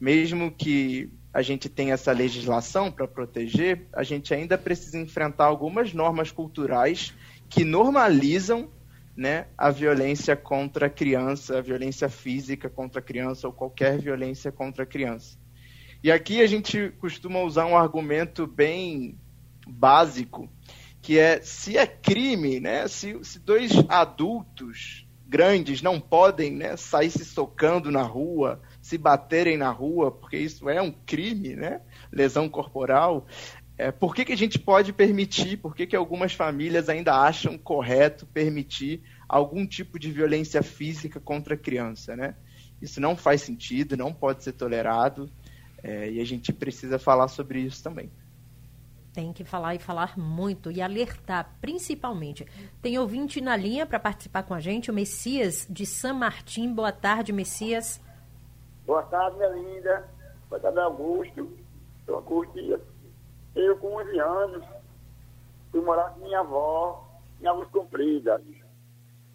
mesmo 0.00 0.52
que 0.52 1.10
a 1.34 1.42
gente 1.42 1.68
tenha 1.68 1.94
essa 1.94 2.12
legislação 2.12 2.92
para 2.92 3.08
proteger, 3.08 3.86
a 3.92 4.04
gente 4.04 4.32
ainda 4.32 4.56
precisa 4.56 4.98
enfrentar 4.98 5.46
algumas 5.46 5.92
normas 5.92 6.30
culturais 6.30 7.12
que 7.48 7.64
normalizam 7.64 8.70
né, 9.16 9.46
a 9.58 9.70
violência 9.70 10.36
contra 10.36 10.86
a 10.86 10.90
criança, 10.90 11.58
a 11.58 11.60
violência 11.60 12.08
física 12.08 12.70
contra 12.70 13.00
a 13.00 13.02
criança 13.02 13.48
ou 13.48 13.52
qualquer 13.52 13.98
violência 13.98 14.52
contra 14.52 14.84
a 14.84 14.86
criança. 14.86 15.36
E 16.02 16.12
aqui 16.12 16.40
a 16.40 16.46
gente 16.46 16.92
costuma 17.00 17.40
usar 17.40 17.66
um 17.66 17.76
argumento 17.76 18.46
bem 18.46 19.18
básico, 19.66 20.48
que 21.02 21.18
é 21.18 21.40
se 21.40 21.76
é 21.76 21.84
crime, 21.84 22.60
né, 22.60 22.86
se, 22.86 23.18
se 23.24 23.40
dois 23.40 23.72
adultos 23.88 25.07
grandes 25.28 25.82
não 25.82 26.00
podem 26.00 26.52
né, 26.52 26.76
sair 26.76 27.10
se 27.10 27.24
socando 27.24 27.90
na 27.90 28.02
rua, 28.02 28.60
se 28.80 28.96
baterem 28.96 29.58
na 29.58 29.70
rua, 29.70 30.10
porque 30.10 30.38
isso 30.38 30.68
é 30.70 30.80
um 30.80 30.90
crime, 30.90 31.54
né? 31.54 31.82
lesão 32.10 32.48
corporal. 32.48 33.26
É, 33.76 33.92
por 33.92 34.14
que, 34.14 34.24
que 34.24 34.32
a 34.32 34.36
gente 34.36 34.58
pode 34.58 34.92
permitir, 34.92 35.58
por 35.58 35.76
que, 35.76 35.86
que 35.86 35.94
algumas 35.94 36.32
famílias 36.32 36.88
ainda 36.88 37.14
acham 37.14 37.58
correto 37.58 38.26
permitir 38.26 39.02
algum 39.28 39.66
tipo 39.66 39.98
de 39.98 40.10
violência 40.10 40.62
física 40.62 41.20
contra 41.20 41.54
a 41.54 41.58
criança? 41.58 42.16
Né? 42.16 42.34
Isso 42.80 42.98
não 42.98 43.14
faz 43.14 43.42
sentido, 43.42 43.96
não 43.96 44.12
pode 44.12 44.42
ser 44.42 44.52
tolerado, 44.52 45.30
é, 45.82 46.10
e 46.10 46.20
a 46.20 46.24
gente 46.24 46.52
precisa 46.52 46.98
falar 46.98 47.28
sobre 47.28 47.60
isso 47.60 47.82
também 47.82 48.10
tem 49.12 49.32
que 49.32 49.44
falar 49.44 49.74
e 49.74 49.78
falar 49.78 50.18
muito 50.18 50.70
e 50.70 50.80
alertar, 50.80 51.56
principalmente. 51.60 52.46
Tem 52.80 52.98
ouvinte 52.98 53.40
na 53.40 53.56
linha 53.56 53.86
para 53.86 53.98
participar 53.98 54.42
com 54.42 54.54
a 54.54 54.60
gente, 54.60 54.90
o 54.90 54.94
Messias 54.94 55.66
de 55.68 55.84
San 55.86 56.14
Martim. 56.14 56.72
Boa 56.72 56.92
tarde, 56.92 57.32
Messias. 57.32 58.00
Boa 58.86 59.02
tarde, 59.02 59.36
minha 59.36 59.48
linda. 59.50 60.08
Boa 60.48 60.60
tarde, 60.60 60.78
Augusto. 60.78 61.48
Sou 62.06 62.16
Augusto. 62.16 62.58
Eu, 63.54 63.76
com 63.78 63.96
11 63.96 64.18
anos, 64.20 64.64
fui 65.70 65.80
morar 65.80 66.10
com 66.10 66.20
minha 66.20 66.40
avó 66.40 67.04
em 67.40 67.46
Águas 67.46 67.68
Compridas. 67.70 68.42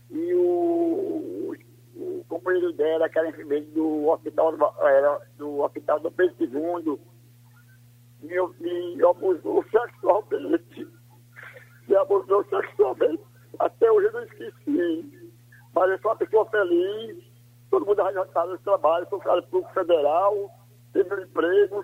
E 0.10 0.34
o, 0.34 1.56
o 1.96 2.26
companheiro 2.30 2.72
dela, 2.74 3.10
que 3.10 3.18
era 3.18 3.30
enfermeiro 3.30 3.66
do 3.68 4.08
hospital, 4.10 4.54
era, 4.82 5.22
do 5.38 5.60
hospital 5.62 6.00
do 6.00 6.12
Pedro 6.12 6.36
II, 6.40 7.00
me, 8.24 8.96
me 8.96 9.06
abusou 9.06 9.64
sexualmente. 9.70 10.88
Me 11.88 11.96
abusou 11.96 12.44
sexualmente. 12.46 13.24
Até 13.60 13.92
hoje 13.92 14.08
eu 14.08 14.14
não 14.14 14.24
esqueci. 14.24 15.32
Mas 15.74 15.92
eu 15.92 16.00
sou 16.00 16.12
uma 16.12 16.18
pessoa 16.18 16.46
feliz. 16.50 17.24
Todo 17.70 17.86
mundo 17.86 18.00
arranjado 18.00 18.52
no 18.52 18.58
trabalho. 18.60 19.08
Sou 19.10 19.20
um 19.20 19.22
cara 19.22 19.42
público 19.44 19.74
federal. 19.74 20.50
Tenho 20.94 21.08
meu 21.08 21.22
emprego. 21.22 21.84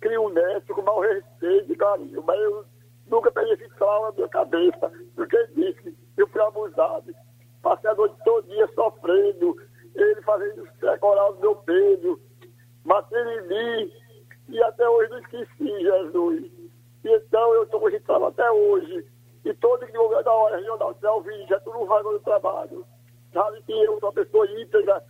Crio 0.00 0.26
um 0.26 0.30
neto 0.30 0.74
com 0.74 0.82
mau 0.82 1.00
respeito 1.00 1.72
e 1.72 1.76
carinho. 1.76 2.22
Mas 2.24 2.40
eu 2.40 2.64
nunca 3.08 3.30
peguei 3.32 3.54
esse 3.54 3.68
trauma 3.76 4.08
na 4.08 4.14
minha 4.14 4.28
cabeça. 4.28 4.92
Porque 5.14 5.46
disse 5.54 5.96
eu 6.16 6.28
fui 6.28 6.40
abusado. 6.40 7.12
Passei 7.62 7.90
a 7.90 7.94
noite 7.94 8.14
todo 8.24 8.46
dia 8.46 8.68
sofrendo. 8.74 9.56
Ele 9.94 10.22
fazendo 10.22 10.68
decorar 10.80 11.30
o 11.30 11.40
meu 11.40 11.56
peso. 11.56 12.20
Batendo 12.84 13.30
em 13.30 13.48
mim 13.48 14.03
e 14.48 14.62
até 14.62 14.88
hoje 14.88 15.10
não 15.10 15.18
esqueci, 15.18 15.80
Jesus. 15.80 16.44
E 17.04 17.08
então 17.08 17.54
eu 17.54 17.64
estou 17.64 17.84
registrado 17.84 18.26
até 18.26 18.50
hoje. 18.50 19.06
E 19.44 19.52
todo 19.54 19.86
lugar 19.94 20.22
da 20.22 20.32
hora 20.32 20.56
regional 20.56 20.94
de 20.94 21.06
Alvim, 21.06 21.46
já 21.48 21.56
estou 21.56 21.74
no 21.74 21.86
vago 21.86 22.12
do 22.12 22.20
trabalho. 22.20 22.86
Sabe 23.32 23.62
que 23.62 23.72
eu 23.72 23.98
sou 24.00 24.08
uma 24.08 24.14
pessoa 24.14 24.50
íntegra, 24.60 25.04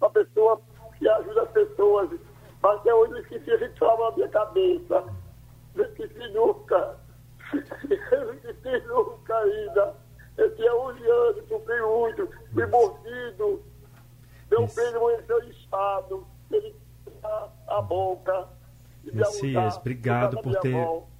uma 0.00 0.10
pessoa 0.10 0.60
que 0.98 1.08
ajuda 1.08 1.42
as 1.42 1.50
pessoas. 1.50 2.10
Mas 2.62 2.80
até 2.80 2.94
hoje 2.94 3.12
não 3.12 3.20
esqueci 3.20 3.50
esse 3.50 3.68
trauma 3.70 4.10
na 4.10 4.16
minha 4.16 4.28
cabeça. 4.28 5.04
Não 5.74 5.84
esqueci 5.84 6.28
nunca. 6.32 6.98
Eu 8.12 8.26
não 8.26 8.34
esqueci 8.34 8.86
nunca 8.86 9.38
ainda. 9.38 9.94
Eu 10.36 10.54
tinha 10.54 10.74
11 10.74 11.10
anos, 11.10 11.48
sofri 11.48 11.82
muito, 11.82 12.28
fui 12.52 12.66
mordido. 12.66 13.62
Meu 14.50 14.66
peito 14.68 14.96
amanheceu 14.96 15.42
inchado, 15.44 16.26
ele 16.50 16.76
a 17.66 17.82
boca. 17.82 18.48
Messias, 19.12 19.76
obrigado 19.76 20.40
por 20.42 20.58
ter 20.60 20.74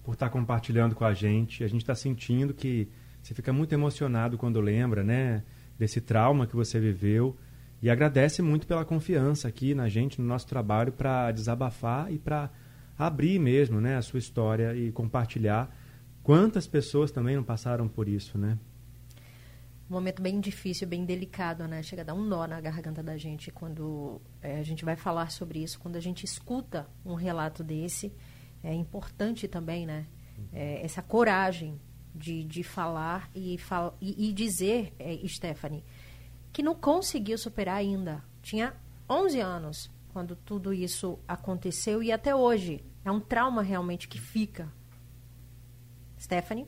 por 0.09 0.15
estar 0.15 0.27
tá 0.27 0.33
compartilhando 0.33 0.95
com 0.95 1.05
a 1.05 1.13
gente. 1.13 1.63
A 1.63 1.69
gente 1.69 1.83
está 1.83 1.95
sentindo 1.95 2.55
que 2.55 2.89
você 3.23 3.35
fica 3.35 3.53
muito 3.53 3.75
emocionado 3.75 4.39
quando 4.39 4.59
lembra, 4.59 5.05
né, 5.05 5.43
desse 5.79 6.01
trauma 6.01 6.47
que 6.47 6.57
você 6.57 6.81
viveu 6.81 7.37
e 7.83 7.91
agradece 7.91 8.41
muito 8.41 8.67
pela 8.67 8.87
confiança 8.87 9.49
aqui 9.49 9.75
na 9.75 9.87
gente, 9.89 10.19
no 10.19 10.27
nosso 10.27 10.47
trabalho 10.47 10.93
para 10.93 11.31
desabafar 11.31 12.11
e 12.11 12.19
para 12.19 12.51
abrir 12.99 13.39
mesmo, 13.39 13.83
né, 13.83 13.97
a 13.97 14.03
sua 14.03 14.19
história 14.19 14.75
e 14.75 14.91
compartilhar. 14.91 15.71
Quantas 16.23 16.67
pessoas 16.67 17.11
também 17.11 17.37
não 17.37 17.45
passaram 17.45 17.87
por 17.87 18.09
isso, 18.09 18.39
né? 18.39 18.59
Um 19.89 19.95
momento 19.95 20.21
bem 20.21 20.39
difícil, 20.39 20.87
bem 20.87 21.05
delicado, 21.05 21.67
né? 21.67 21.83
Chega 21.83 22.03
a 22.03 22.05
dar 22.05 22.15
um 22.15 22.23
nó 22.23 22.47
na 22.47 22.61
garganta 22.61 23.03
da 23.03 23.17
gente 23.17 23.51
quando 23.51 24.21
é, 24.43 24.59
a 24.59 24.63
gente 24.63 24.85
vai 24.85 24.97
falar 24.97 25.31
sobre 25.31 25.63
isso, 25.63 25.79
quando 25.81 25.97
a 25.97 26.01
gente 26.01 26.25
escuta 26.25 26.87
um 27.05 27.15
relato 27.15 27.65
desse. 27.65 28.13
É 28.63 28.75
importante 28.75 29.49
também, 29.49 29.87
né? 29.87 30.07
É, 30.53 30.85
essa 30.85 31.01
coragem 31.01 31.81
de, 32.15 32.45
de 32.45 32.63
falar 32.63 33.31
e, 33.35 33.57
fal 33.57 33.97
e, 34.01 34.29
e 34.29 34.33
dizer, 34.33 34.93
é, 34.99 35.17
Stephanie, 35.27 35.83
que 36.53 36.63
não 36.63 36.75
conseguiu 36.75 37.39
superar 37.39 37.77
ainda. 37.77 38.23
Tinha 38.43 38.75
11 39.09 39.41
anos 39.41 39.91
quando 40.13 40.37
tudo 40.37 40.75
isso 40.75 41.19
aconteceu 41.27 42.03
e 42.03 42.13
até 42.13 42.35
hoje 42.35 42.85
é 43.05 43.11
um 43.11 43.21
trauma 43.21 43.63
realmente 43.63 44.07
que 44.07 44.19
fica. 44.19 44.71
Stephanie? 46.19 46.67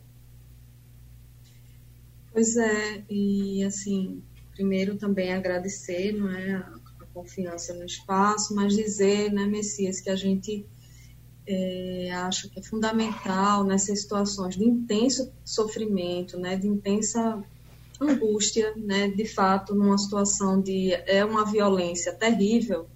Pois 2.32 2.56
é, 2.56 3.04
e 3.10 3.64
assim, 3.64 4.22
primeiro 4.52 4.96
também 4.96 5.32
agradecer, 5.32 6.12
não 6.12 6.30
é, 6.30 6.54
a, 6.54 6.80
confiança 7.12 7.74
no 7.74 7.84
espaço, 7.84 8.54
mas 8.54 8.74
dizer, 8.74 9.32
né, 9.32 9.44
Messias, 9.44 10.00
que 10.00 10.08
a 10.08 10.14
gente 10.14 10.64
é, 11.46 12.10
acha 12.12 12.48
que 12.48 12.60
é 12.60 12.62
fundamental 12.62 13.64
nessas 13.64 14.02
situações 14.02 14.56
de 14.56 14.64
intenso 14.64 15.32
sofrimento, 15.44 16.38
né, 16.38 16.56
de 16.56 16.68
intensa 16.68 17.42
angústia, 18.00 18.72
né, 18.76 19.08
de 19.08 19.24
fato, 19.26 19.74
numa 19.74 19.98
situação 19.98 20.60
de 20.60 20.92
é 20.92 21.24
uma 21.24 21.44
violência 21.44 22.14
terrível, 22.14 22.88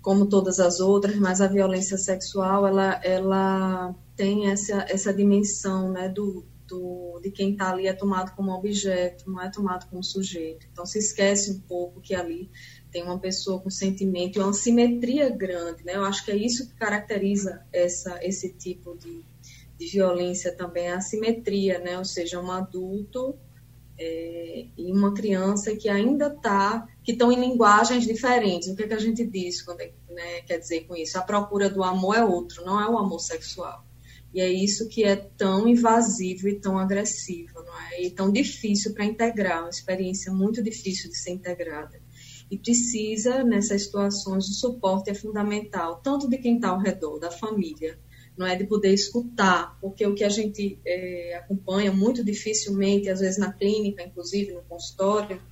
como 0.00 0.26
todas 0.26 0.58
as 0.58 0.80
outras, 0.80 1.16
mas 1.16 1.40
a 1.40 1.46
violência 1.46 1.98
sexual 1.98 2.66
ela 2.66 3.00
ela 3.04 3.94
tem 4.16 4.50
essa 4.50 4.86
essa 4.88 5.12
dimensão, 5.12 5.92
né, 5.92 6.08
do, 6.08 6.44
do 6.68 7.18
de 7.22 7.30
quem 7.30 7.52
está 7.52 7.70
ali 7.70 7.86
é 7.86 7.92
tomado 7.92 8.34
como 8.36 8.52
objeto, 8.52 9.30
não 9.30 9.42
é 9.42 9.50
tomado 9.50 9.88
como 9.88 10.04
sujeito. 10.04 10.66
Então 10.70 10.86
se 10.86 10.98
esquece 10.98 11.50
um 11.50 11.60
pouco 11.60 12.00
que 12.00 12.14
ali 12.14 12.50
tem 12.92 13.02
uma 13.02 13.18
pessoa 13.18 13.60
com 13.60 13.70
sentimento 13.70 14.38
e 14.38 14.42
uma 14.42 14.52
simetria 14.52 15.28
grande, 15.30 15.84
né? 15.84 15.96
Eu 15.96 16.04
acho 16.04 16.24
que 16.24 16.30
é 16.30 16.36
isso 16.36 16.68
que 16.68 16.74
caracteriza 16.74 17.62
essa 17.72 18.18
esse 18.22 18.52
tipo 18.52 18.96
de, 18.96 19.24
de 19.78 19.86
violência 19.86 20.54
também, 20.54 20.88
a 20.88 21.00
simetria, 21.00 21.78
né? 21.78 21.98
Ou 21.98 22.04
seja, 22.04 22.40
um 22.40 22.50
adulto 22.50 23.34
é, 23.98 24.66
e 24.76 24.92
uma 24.92 25.12
criança 25.12 25.74
que 25.74 25.88
ainda 25.88 26.28
está, 26.28 26.86
que 27.02 27.12
estão 27.12 27.32
em 27.32 27.40
linguagens 27.40 28.06
diferentes. 28.06 28.68
O 28.68 28.76
que, 28.76 28.84
é 28.84 28.88
que 28.88 28.94
a 28.94 29.00
gente 29.00 29.26
diz 29.26 29.60
quando 29.62 29.80
é, 29.80 29.92
né, 30.08 30.42
quer 30.42 30.58
dizer 30.58 30.86
com 30.86 30.94
isso? 30.94 31.18
A 31.18 31.22
procura 31.22 31.68
do 31.68 31.82
amor 31.82 32.16
é 32.16 32.24
outro, 32.24 32.64
não 32.64 32.80
é 32.80 32.88
o 32.88 32.96
amor 32.96 33.18
sexual. 33.18 33.84
E 34.34 34.40
é 34.40 34.50
isso 34.50 34.88
que 34.88 35.04
é 35.04 35.16
tão 35.16 35.66
invasivo 35.66 36.48
e 36.48 36.60
tão 36.60 36.78
agressivo, 36.78 37.62
não 37.64 37.80
é? 37.90 38.02
E 38.02 38.10
tão 38.10 38.30
difícil 38.30 38.92
para 38.92 39.04
integrar, 39.04 39.62
uma 39.62 39.70
experiência 39.70 40.32
muito 40.32 40.62
difícil 40.62 41.10
de 41.10 41.16
ser 41.16 41.30
integrada. 41.30 42.00
E 42.50 42.58
precisa, 42.58 43.42
nessas 43.42 43.84
situações, 43.84 44.48
o 44.48 44.54
suporte 44.54 45.10
é 45.10 45.14
fundamental, 45.14 46.00
tanto 46.02 46.28
de 46.28 46.38
quem 46.38 46.56
está 46.56 46.68
ao 46.68 46.78
redor, 46.78 47.18
da 47.18 47.30
família, 47.30 47.98
não 48.36 48.46
é 48.46 48.54
de 48.54 48.64
poder 48.64 48.92
escutar, 48.94 49.76
porque 49.80 50.06
o 50.06 50.14
que 50.14 50.22
a 50.22 50.28
gente 50.28 50.78
é, 50.86 51.36
acompanha 51.36 51.92
muito 51.92 52.22
dificilmente, 52.22 53.10
às 53.10 53.20
vezes 53.20 53.38
na 53.38 53.52
clínica, 53.52 54.02
inclusive 54.02 54.52
no 54.52 54.62
consultório, 54.62 55.42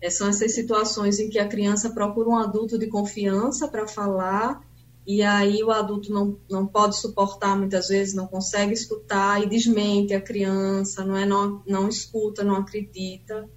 é, 0.00 0.08
são 0.08 0.28
essas 0.28 0.54
situações 0.54 1.18
em 1.18 1.28
que 1.28 1.38
a 1.38 1.48
criança 1.48 1.90
procura 1.90 2.28
um 2.28 2.36
adulto 2.36 2.78
de 2.78 2.86
confiança 2.86 3.66
para 3.66 3.86
falar 3.86 4.64
e 5.12 5.22
aí 5.24 5.60
o 5.64 5.72
adulto 5.72 6.12
não, 6.12 6.38
não 6.48 6.64
pode 6.64 6.96
suportar 6.96 7.58
muitas 7.58 7.88
vezes, 7.88 8.14
não 8.14 8.28
consegue 8.28 8.72
escutar 8.72 9.42
e 9.42 9.48
desmente 9.48 10.14
a 10.14 10.20
criança, 10.20 11.04
não 11.04 11.16
é 11.16 11.26
não, 11.26 11.64
não 11.66 11.88
escuta, 11.88 12.44
não 12.44 12.54
acredita. 12.54 13.50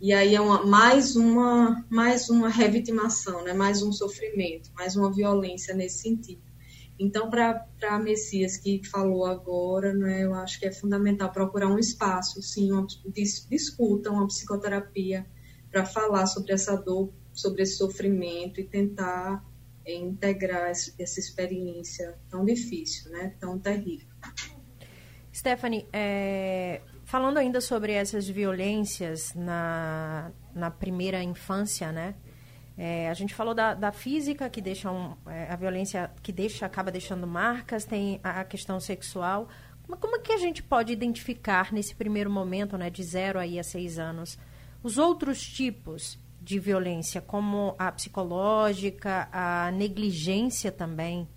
E 0.00 0.14
aí 0.14 0.34
é 0.34 0.40
uma, 0.40 0.64
mais 0.64 1.14
uma 1.14 1.84
mais 1.90 2.30
uma 2.30 2.48
revitimação, 2.48 3.44
né? 3.44 3.52
mais 3.52 3.82
um 3.82 3.92
sofrimento, 3.92 4.70
mais 4.74 4.96
uma 4.96 5.12
violência 5.12 5.74
nesse 5.74 5.98
sentido. 5.98 6.40
Então, 6.98 7.28
para 7.28 7.66
a 7.90 7.98
Messias 7.98 8.56
que 8.56 8.80
falou 8.88 9.26
agora, 9.26 9.92
né, 9.92 10.24
eu 10.24 10.32
acho 10.32 10.58
que 10.58 10.64
é 10.64 10.72
fundamental 10.72 11.30
procurar 11.30 11.68
um 11.68 11.78
espaço, 11.78 12.40
sim, 12.40 12.72
uma, 12.72 12.86
de 12.86 13.22
escuta, 13.50 14.10
uma 14.10 14.26
psicoterapia, 14.26 15.26
para 15.70 15.84
falar 15.84 16.24
sobre 16.24 16.54
essa 16.54 16.74
dor, 16.74 17.12
sobre 17.34 17.64
esse 17.64 17.76
sofrimento 17.76 18.58
e 18.58 18.64
tentar 18.64 19.44
é, 19.86 19.94
integrar 19.94 20.68
essa 20.70 21.20
experiência 21.20 22.18
tão 22.28 22.44
difícil, 22.44 23.10
né, 23.12 23.34
tão 23.38 23.58
terrível. 23.58 24.08
Stephanie, 25.32 25.86
é, 25.92 26.80
falando 27.04 27.38
ainda 27.38 27.60
sobre 27.60 27.92
essas 27.92 28.28
violências 28.28 29.32
na, 29.34 30.32
na 30.54 30.70
primeira 30.70 31.22
infância, 31.22 31.92
né? 31.92 32.14
É, 32.78 33.08
a 33.08 33.14
gente 33.14 33.34
falou 33.34 33.54
da, 33.54 33.72
da 33.74 33.90
física, 33.90 34.50
que 34.50 34.60
deixa 34.60 34.90
um, 34.90 35.16
é, 35.26 35.50
a 35.50 35.56
violência 35.56 36.10
que 36.22 36.30
deixa, 36.30 36.66
acaba 36.66 36.90
deixando 36.90 37.26
marcas, 37.26 37.84
tem 37.84 38.20
a, 38.22 38.40
a 38.40 38.44
questão 38.44 38.80
sexual. 38.80 39.48
Como, 39.82 39.96
como 39.98 40.20
que 40.20 40.32
a 40.32 40.36
gente 40.36 40.62
pode 40.62 40.92
identificar 40.92 41.72
nesse 41.72 41.94
primeiro 41.94 42.30
momento, 42.30 42.76
né, 42.76 42.90
de 42.90 43.02
zero 43.02 43.38
aí 43.38 43.58
a 43.58 43.62
seis 43.62 43.98
anos, 43.98 44.38
os 44.82 44.98
outros 44.98 45.40
tipos 45.46 46.18
de 46.46 46.60
violência, 46.60 47.20
como 47.20 47.74
a 47.76 47.90
psicológica, 47.90 49.28
a 49.32 49.72
negligência 49.72 50.70
também? 50.70 51.28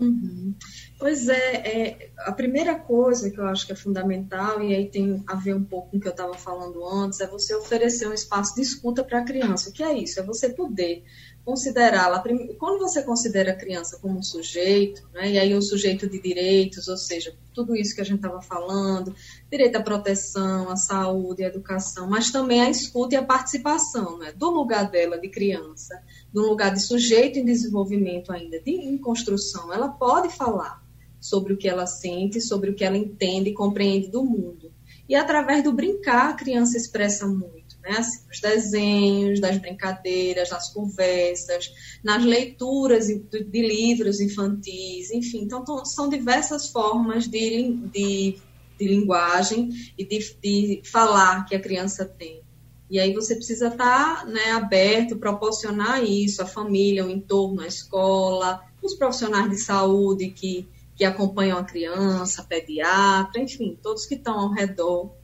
Uhum. 0.00 0.54
Pois 1.02 1.28
é, 1.28 1.54
é, 1.56 2.10
a 2.16 2.30
primeira 2.30 2.78
coisa 2.78 3.28
que 3.28 3.36
eu 3.36 3.44
acho 3.46 3.66
que 3.66 3.72
é 3.72 3.74
fundamental, 3.74 4.62
e 4.62 4.72
aí 4.72 4.88
tem 4.88 5.20
a 5.26 5.34
ver 5.34 5.52
um 5.52 5.64
pouco 5.64 5.90
com 5.90 5.96
o 5.96 6.00
que 6.00 6.06
eu 6.06 6.12
estava 6.12 6.34
falando 6.34 6.86
antes, 6.86 7.18
é 7.18 7.26
você 7.26 7.52
oferecer 7.56 8.06
um 8.06 8.12
espaço 8.12 8.54
de 8.54 8.62
escuta 8.62 9.02
para 9.02 9.18
a 9.18 9.24
criança. 9.24 9.68
O 9.68 9.72
que 9.72 9.82
é 9.82 9.98
isso? 9.98 10.20
É 10.20 10.22
você 10.22 10.50
poder 10.50 11.02
considerá-la. 11.44 12.22
Quando 12.56 12.78
você 12.78 13.02
considera 13.02 13.50
a 13.50 13.56
criança 13.56 13.98
como 14.00 14.16
um 14.16 14.22
sujeito, 14.22 15.02
né, 15.12 15.32
e 15.32 15.38
aí 15.40 15.56
um 15.56 15.60
sujeito 15.60 16.08
de 16.08 16.22
direitos, 16.22 16.86
ou 16.86 16.96
seja, 16.96 17.34
tudo 17.52 17.74
isso 17.74 17.96
que 17.96 18.00
a 18.00 18.04
gente 18.04 18.18
estava 18.18 18.40
falando, 18.40 19.12
direito 19.50 19.74
à 19.74 19.82
proteção, 19.82 20.70
à 20.70 20.76
saúde, 20.76 21.42
à 21.42 21.48
educação, 21.48 22.08
mas 22.08 22.30
também 22.30 22.60
a 22.60 22.70
escuta 22.70 23.16
e 23.16 23.18
a 23.18 23.24
participação, 23.24 24.18
né, 24.18 24.32
do 24.36 24.50
lugar 24.50 24.88
dela 24.88 25.18
de 25.18 25.28
criança, 25.28 26.00
do 26.32 26.42
lugar 26.42 26.72
de 26.72 26.80
sujeito 26.80 27.40
em 27.40 27.44
desenvolvimento 27.44 28.32
ainda, 28.32 28.60
de, 28.60 28.70
em 28.70 28.96
construção, 28.96 29.72
ela 29.72 29.88
pode 29.88 30.28
falar 30.28 30.80
sobre 31.22 31.54
o 31.54 31.56
que 31.56 31.68
ela 31.68 31.86
sente, 31.86 32.38
sobre 32.38 32.68
o 32.68 32.74
que 32.74 32.84
ela 32.84 32.98
entende 32.98 33.48
e 33.48 33.54
compreende 33.54 34.10
do 34.10 34.22
mundo. 34.22 34.70
E 35.08 35.14
através 35.14 35.64
do 35.64 35.72
brincar, 35.72 36.30
a 36.30 36.34
criança 36.34 36.76
expressa 36.76 37.26
muito 37.26 37.62
né? 37.82 37.96
Assim, 37.98 38.26
nos 38.28 38.40
desenhos, 38.40 39.40
das 39.40 39.58
brincadeiras, 39.58 40.50
nas 40.50 40.72
conversas, 40.72 41.72
nas 42.02 42.24
leituras 42.24 43.08
de, 43.08 43.60
livros 43.60 44.20
infantis, 44.20 45.10
enfim. 45.10 45.42
Então, 45.42 45.84
são 45.84 46.08
diversas 46.08 46.68
formas 46.68 47.26
de, 47.28 47.74
de, 47.92 48.38
de 48.78 48.88
linguagem 48.88 49.70
e 49.98 50.04
de, 50.04 50.36
de 50.40 50.82
falar 50.84 51.44
que 51.44 51.56
a 51.56 51.60
criança 51.60 52.04
tem. 52.04 52.40
E 52.88 53.00
aí 53.00 53.12
você 53.12 53.34
precisa 53.34 53.68
estar 53.68 54.26
né, 54.26 54.50
aberto, 54.50 55.16
proporcionar 55.16 56.04
isso, 56.04 56.42
a 56.42 56.46
família, 56.46 57.04
o 57.04 57.10
entorno, 57.10 57.62
a 57.62 57.66
escola, 57.66 58.62
os 58.82 58.94
profissionais 58.94 59.50
de 59.50 59.56
saúde 59.56 60.28
que, 60.28 60.68
que 60.94 61.04
acompanham 61.04 61.58
a 61.58 61.64
criança, 61.64 62.44
pediatra, 62.44 63.40
enfim, 63.40 63.78
todos 63.82 64.06
que 64.06 64.14
estão 64.14 64.38
ao 64.38 64.52
redor 64.52 65.14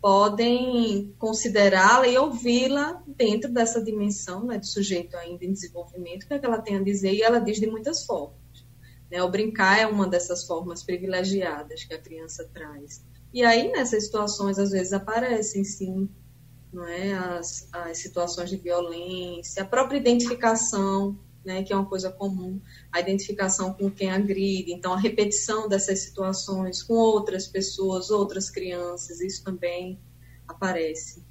podem 0.00 1.14
considerá-la 1.18 2.06
e 2.06 2.16
ouvi-la 2.16 3.02
dentro 3.06 3.52
dessa 3.52 3.82
dimensão 3.82 4.46
né, 4.46 4.58
de 4.58 4.66
sujeito 4.66 5.16
ainda 5.16 5.44
em 5.44 5.52
desenvolvimento, 5.52 6.26
que, 6.26 6.34
é 6.34 6.38
que 6.38 6.46
ela 6.46 6.62
tem 6.62 6.76
a 6.76 6.82
dizer, 6.82 7.12
e 7.12 7.22
ela 7.22 7.38
diz 7.38 7.58
de 7.58 7.66
muitas 7.66 8.06
formas. 8.06 8.38
Né? 9.10 9.22
O 9.22 9.28
brincar 9.28 9.78
é 9.78 9.86
uma 9.86 10.08
dessas 10.08 10.46
formas 10.46 10.82
privilegiadas 10.82 11.84
que 11.84 11.92
a 11.92 12.00
criança 12.00 12.48
traz. 12.54 13.04
E 13.34 13.44
aí, 13.44 13.70
nessas 13.70 14.04
situações, 14.04 14.58
às 14.58 14.70
vezes 14.70 14.92
aparecem, 14.92 15.62
sim, 15.62 16.08
não 16.72 16.86
é? 16.86 17.12
as, 17.12 17.68
as 17.72 17.98
situações 17.98 18.48
de 18.48 18.56
violência, 18.56 19.62
a 19.62 19.66
própria 19.66 19.98
identificação 19.98 21.18
né, 21.44 21.62
que 21.62 21.72
é 21.72 21.76
uma 21.76 21.86
coisa 21.86 22.10
comum, 22.10 22.60
a 22.92 23.00
identificação 23.00 23.72
com 23.72 23.90
quem 23.90 24.10
agride, 24.10 24.72
então 24.72 24.92
a 24.92 24.98
repetição 24.98 25.68
dessas 25.68 26.00
situações 26.00 26.82
com 26.82 26.94
outras 26.94 27.46
pessoas, 27.46 28.10
outras 28.10 28.50
crianças, 28.50 29.20
isso 29.20 29.42
também 29.42 29.98
aparece. 30.46 31.24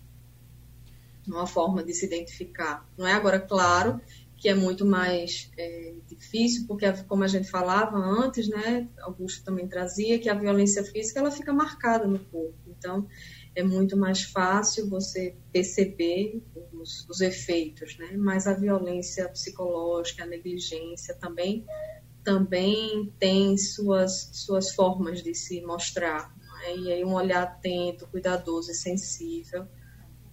Uma 1.28 1.46
forma 1.46 1.84
de 1.84 1.94
se 1.94 2.06
identificar. 2.06 2.90
Não 2.98 3.06
é 3.06 3.14
agora, 3.14 3.40
claro, 3.40 4.02
que 4.40 4.48
é 4.48 4.56
muito 4.56 4.86
mais 4.86 5.52
é, 5.58 5.94
difícil, 6.08 6.66
porque 6.66 6.92
como 7.04 7.24
a 7.24 7.28
gente 7.28 7.50
falava 7.50 7.98
antes, 7.98 8.48
né, 8.48 8.88
Augusto 9.02 9.44
também 9.44 9.68
trazia, 9.68 10.18
que 10.18 10.30
a 10.30 10.34
violência 10.34 10.84
física 10.84 11.20
ela 11.20 11.30
fica 11.30 11.54
marcada 11.54 12.08
no 12.08 12.20
corpo. 12.20 12.58
Então, 12.68 13.06
é 13.60 13.64
muito 13.64 13.98
mais 13.98 14.24
fácil 14.24 14.90
você 14.90 15.36
perceber 15.52 16.42
os, 16.74 17.08
os 17.10 17.22
efeitos, 17.22 17.98
né? 17.98 18.16
Mas 18.18 18.48
a 18.48 18.54
violência 18.54 19.28
psicológica, 19.30 20.24
a 20.24 20.28
negligência 20.28 21.16
também 21.16 21.66
também 22.24 23.12
tem 23.18 23.58
suas 23.58 24.30
suas 24.34 24.72
formas 24.72 25.24
de 25.24 25.34
se 25.34 25.62
mostrar. 25.62 26.36
Né? 26.38 26.76
E 26.78 26.94
aí 26.94 27.06
um 27.06 27.14
olhar 27.14 27.44
atento, 27.44 28.08
cuidadoso 28.08 28.72
e 28.72 28.76
sensível 28.76 29.68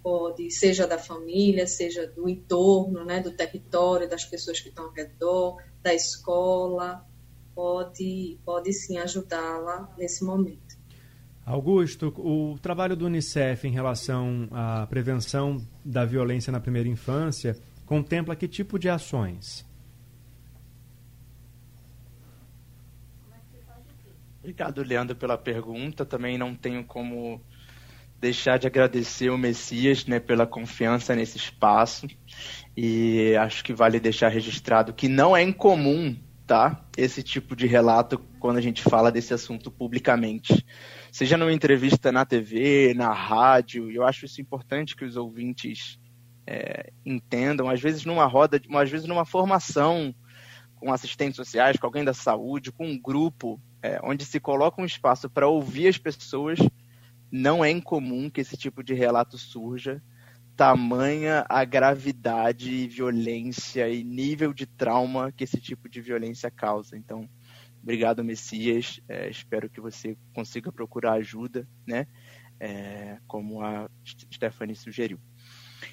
pode, 0.03 0.51
seja 0.53 0.87
da 0.87 0.99
família, 0.99 1.67
seja 1.67 2.07
do 2.07 2.29
entorno, 2.29 3.05
né, 3.05 3.19
do 3.21 3.33
território, 3.33 4.09
das 4.09 4.25
pessoas 4.25 4.61
que 4.61 4.69
estão 4.69 4.85
ao 4.85 4.93
redor, 4.93 5.61
da 5.83 5.93
escola, 5.93 7.05
pode, 7.53 8.39
pode 8.45 8.73
sim 8.73 8.99
ajudá-la 8.99 9.93
nesse 9.99 10.25
momento. 10.25 10.66
Augusto, 11.47 12.13
o 12.19 12.59
trabalho 12.59 12.97
do 12.97 13.07
Unicef 13.07 13.69
em 13.69 13.71
relação 13.71 14.49
à 14.51 14.85
prevenção 14.89 15.65
da 15.85 16.05
violência 16.05 16.51
na 16.51 16.59
primeira 16.59 16.89
infância 16.89 17.57
contempla 17.87 18.35
que 18.35 18.49
tipo 18.49 18.77
de 18.81 18.89
ações? 18.89 19.65
Obrigado, 24.41 24.83
Leandro, 24.83 25.15
pela 25.15 25.39
pergunta. 25.39 26.05
Também 26.05 26.37
não 26.37 26.53
tenho 26.53 26.83
como 26.83 27.41
deixar 28.21 28.59
de 28.59 28.67
agradecer 28.67 29.31
o 29.31 29.39
Messias 29.39 30.05
né, 30.05 30.19
pela 30.19 30.49
confiança 30.49 31.15
nesse 31.15 31.37
espaço. 31.37 32.09
E 32.77 33.37
acho 33.37 33.63
que 33.63 33.73
vale 33.73 34.01
deixar 34.01 34.29
registrado 34.31 34.93
que 34.93 35.07
não 35.07 35.37
é 35.37 35.45
incomum 35.45 36.17
tá, 36.45 36.85
esse 36.97 37.23
tipo 37.23 37.57
de 37.57 37.67
relato 37.67 38.19
quando 38.39 38.57
a 38.57 38.61
gente 38.61 38.83
fala 38.83 39.11
desse 39.11 39.35
assunto 39.35 39.71
publicamente. 39.71 40.65
Seja 41.13 41.37
numa 41.37 41.53
entrevista 41.53 42.13
na 42.13 42.25
TV, 42.25 42.95
na 42.95 43.13
rádio, 43.13 43.91
e 43.91 43.97
eu 43.97 44.05
acho 44.05 44.25
isso 44.27 44.41
importante 44.41 44.97
que 44.97 45.05
os 45.05 45.17
ouvintes 45.17 45.99
é, 46.47 46.93
entendam, 47.05 47.69
às 47.69 47.81
vezes 47.81 48.05
numa 48.05 48.27
roda, 48.27 48.61
às 48.75 48.91
vezes 48.91 49.07
numa 49.07 49.25
formação 49.25 50.15
com 50.77 50.93
assistentes 50.93 51.37
sociais, 51.37 51.77
com 51.77 51.87
alguém 51.87 52.05
da 52.05 52.15
saúde, 52.15 52.71
com 52.71 52.87
um 52.87 53.01
grupo, 53.01 53.61
é, 53.83 53.99
onde 54.03 54.25
se 54.25 54.39
coloca 54.39 54.81
um 54.81 54.85
espaço 54.85 55.29
para 55.29 55.49
ouvir 55.49 55.89
as 55.89 55.99
pessoas, 55.99 56.59
não 57.31 57.65
é 57.65 57.71
incomum 57.71 58.31
que 58.31 58.41
esse 58.41 58.57
tipo 58.57 58.83
de 58.83 58.95
relato 58.95 59.37
surja, 59.39 60.03
tamanha 60.57 61.45
a 61.49 61.65
gravidade 61.65 62.87
violência 62.89 63.89
e 63.89 64.03
nível 64.03 64.55
de 64.55 64.65
trauma 64.67 65.31
que 65.33 65.45
esse 65.45 65.61
tipo 65.61 65.89
de 65.89 66.01
violência 66.01 66.51
causa. 66.51 66.97
Então, 66.97 67.29
obrigado, 67.87 68.25
Messias. 68.25 69.01
É, 69.09 69.31
espero 69.31 69.71
que 69.71 69.81
você 69.81 70.19
consiga 70.35 70.73
procurar 70.73 71.13
ajuda, 71.13 71.69
né? 71.87 72.09
É, 72.59 73.19
como 73.29 73.63
a 73.63 73.89
Stephanie 74.35 74.75
sugeriu. 74.75 75.21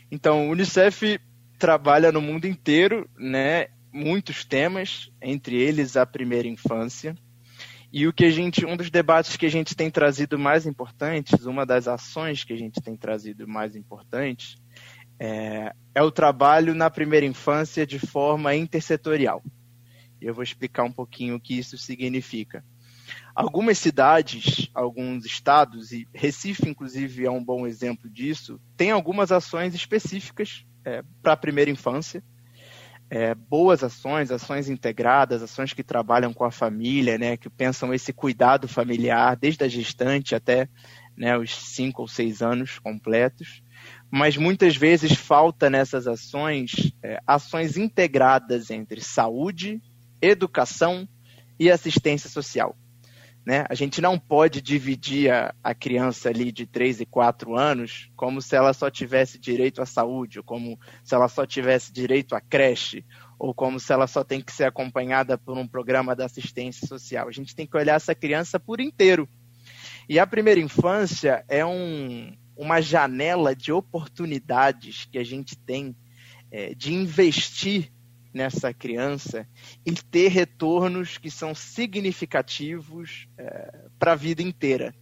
Então, 0.09 0.47
o 0.47 0.51
Unicef 0.51 1.19
trabalha 1.59 2.11
no 2.11 2.19
mundo 2.19 2.45
inteiro, 2.45 3.07
né? 3.15 3.67
Muitos 3.91 4.43
temas, 4.43 5.11
entre 5.21 5.55
eles 5.55 5.95
a 5.95 6.03
primeira 6.03 6.47
infância. 6.47 7.15
E 7.91 8.07
o 8.07 8.13
que 8.13 8.25
a 8.25 8.31
gente, 8.31 8.65
um 8.65 8.75
dos 8.75 8.89
debates 8.89 9.37
que 9.37 9.45
a 9.45 9.51
gente 9.51 9.75
tem 9.75 9.91
trazido 9.91 10.39
mais 10.39 10.65
importantes, 10.65 11.45
uma 11.45 11.63
das 11.63 11.87
ações 11.87 12.43
que 12.43 12.53
a 12.53 12.57
gente 12.57 12.81
tem 12.81 12.97
trazido 12.97 13.47
mais 13.47 13.75
importantes, 13.75 14.57
é, 15.19 15.71
é 15.93 16.01
o 16.01 16.09
trabalho 16.09 16.73
na 16.73 16.89
primeira 16.89 17.23
infância 17.23 17.85
de 17.85 17.99
forma 17.99 18.55
intersetorial. 18.55 19.43
Eu 20.25 20.33
vou 20.33 20.43
explicar 20.43 20.83
um 20.83 20.91
pouquinho 20.91 21.35
o 21.35 21.39
que 21.39 21.57
isso 21.57 21.77
significa. 21.77 22.63
Algumas 23.35 23.77
cidades, 23.77 24.69
alguns 24.73 25.25
estados, 25.25 25.91
e 25.91 26.07
Recife, 26.13 26.69
inclusive, 26.69 27.25
é 27.25 27.31
um 27.31 27.43
bom 27.43 27.65
exemplo 27.65 28.09
disso, 28.09 28.59
tem 28.77 28.91
algumas 28.91 29.31
ações 29.31 29.73
específicas 29.73 30.65
é, 30.85 31.03
para 31.21 31.33
a 31.33 31.37
primeira 31.37 31.71
infância, 31.71 32.23
é, 33.09 33.35
boas 33.35 33.83
ações, 33.83 34.31
ações 34.31 34.69
integradas, 34.69 35.43
ações 35.43 35.73
que 35.73 35.83
trabalham 35.83 36.33
com 36.33 36.45
a 36.45 36.51
família, 36.51 37.17
né, 37.17 37.37
que 37.37 37.49
pensam 37.49 37.93
esse 37.93 38.13
cuidado 38.13 38.67
familiar 38.67 39.35
desde 39.35 39.63
a 39.63 39.67
gestante 39.67 40.33
até 40.33 40.67
né, 41.15 41.37
os 41.37 41.53
cinco 41.55 42.01
ou 42.01 42.07
seis 42.07 42.41
anos 42.41 42.79
completos. 42.79 43.61
Mas 44.09 44.37
muitas 44.37 44.75
vezes 44.75 45.13
falta 45.13 45.69
nessas 45.69 46.07
ações 46.07 46.93
é, 47.03 47.19
ações 47.25 47.77
integradas 47.77 48.69
entre 48.71 49.01
saúde, 49.01 49.81
educação 50.23 51.07
e 51.59 51.69
assistência 51.69 52.29
social. 52.29 52.75
Né? 53.45 53.65
A 53.69 53.75
gente 53.75 53.99
não 53.99 54.17
pode 54.17 54.61
dividir 54.61 55.29
a, 55.29 55.53
a, 55.61 55.75
criança 55.75 56.29
ali 56.29 56.49
de 56.49 56.65
3 56.65 57.01
e 57.01 57.05
4 57.05 57.57
anos 57.57 58.09
como 58.15 58.41
se 58.41 58.55
ela 58.55 58.73
só 58.73 58.89
tivesse 58.89 59.37
direito 59.37 59.81
à 59.81 59.85
saúde, 59.85 60.39
ou 60.39 60.45
como 60.45 60.79
se 61.03 61.13
ela 61.13 61.27
só 61.27 61.45
tivesse 61.45 61.91
direito 61.91 62.35
à 62.35 62.41
creche, 62.41 63.05
ou 63.37 63.53
como 63.53 63.81
se 63.81 63.91
ela 63.91 64.07
só 64.07 64.23
tem 64.23 64.39
que 64.39 64.53
ser 64.53 64.63
acompanhada 64.63 65.37
por 65.37 65.57
um 65.57 65.67
programa 65.67 66.15
de 66.15 66.23
assistência 66.23 66.87
social. 66.87 67.27
A 67.27 67.31
gente 67.31 67.53
tem 67.53 67.67
que 67.67 67.75
olhar 67.75 67.95
essa 67.95 68.15
criança 68.15 68.57
por 68.57 68.79
inteiro. 68.79 69.27
E 70.07 70.17
a 70.19 70.25
primeira 70.25 70.61
infância 70.61 71.43
é 71.49 71.65
um, 71.65 72.33
uma 72.55 72.81
janela 72.81 73.53
de 73.53 73.73
oportunidades 73.73 75.05
que 75.11 75.17
a 75.17 75.23
gente 75.23 75.57
tem 75.57 75.93
é, 76.49 76.73
de 76.73 76.93
investir 76.93 77.91
nessa 78.33 78.73
criança 78.73 79.47
e 79.85 79.91
ter 79.93 80.29
retornos 80.29 81.17
que 81.17 81.29
são 81.29 81.53
significativos 81.53 83.27
é, 83.37 83.87
para 83.99 84.13
a 84.13 84.15
vida 84.15 84.41
inteira. 84.41 84.93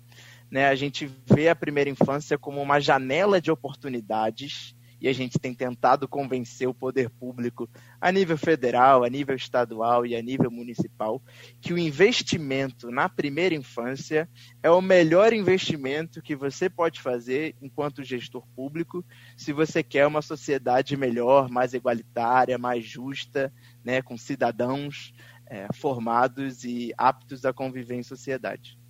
Né? 0.50 0.68
A 0.68 0.76
gente 0.76 1.10
vê 1.26 1.48
a 1.48 1.56
primeira 1.56 1.90
infância 1.90 2.38
como 2.38 2.62
uma 2.62 2.80
janela 2.80 3.40
de 3.40 3.50
oportunidades 3.50 4.76
e 5.02 5.08
a 5.08 5.14
gente 5.14 5.40
tem 5.40 5.54
tentado 5.54 6.08
convencer 6.08 6.68
o 6.68 6.74
poder 6.74 7.10
público 7.10 7.68
a 8.00 8.12
nível 8.12 8.38
federal, 8.38 9.04
a 9.04 9.10
nível 9.10 9.36
estadual 9.36 10.06
e 10.06 10.16
a 10.16 10.22
nível 10.22 10.52
municipal 10.52 11.22
que 11.60 11.74
o 11.74 11.78
investimento 11.78 12.92
na 12.92 13.10
primeira 13.10 13.56
infância 13.56 14.30
é 14.62 14.70
o 14.70 14.80
melhor 14.80 15.34
investimento 15.34 16.22
que 16.22 16.36
você 16.36 16.70
pode 16.70 17.02
fazer 17.02 17.56
enquanto 17.62 18.04
gestor 18.04 18.46
público 18.56 19.04
se 19.36 19.52
você 19.52 19.82
quer 19.82 20.06
uma 20.06 20.22
sociedade 20.22 20.96
melhor, 20.96 21.50
mais 21.50 21.74
igualitária, 21.74 22.58
mais 22.58 22.86
justa, 22.86 23.52
né, 23.84 24.02
com 24.02 24.18
cidadãos 24.18 25.14
é, 25.48 25.68
formados 25.74 26.64
e 26.64 26.94
aptos 26.98 27.44
a 27.44 27.52
conviver 27.52 27.96
em 27.96 28.04
sociedade. 28.04 28.81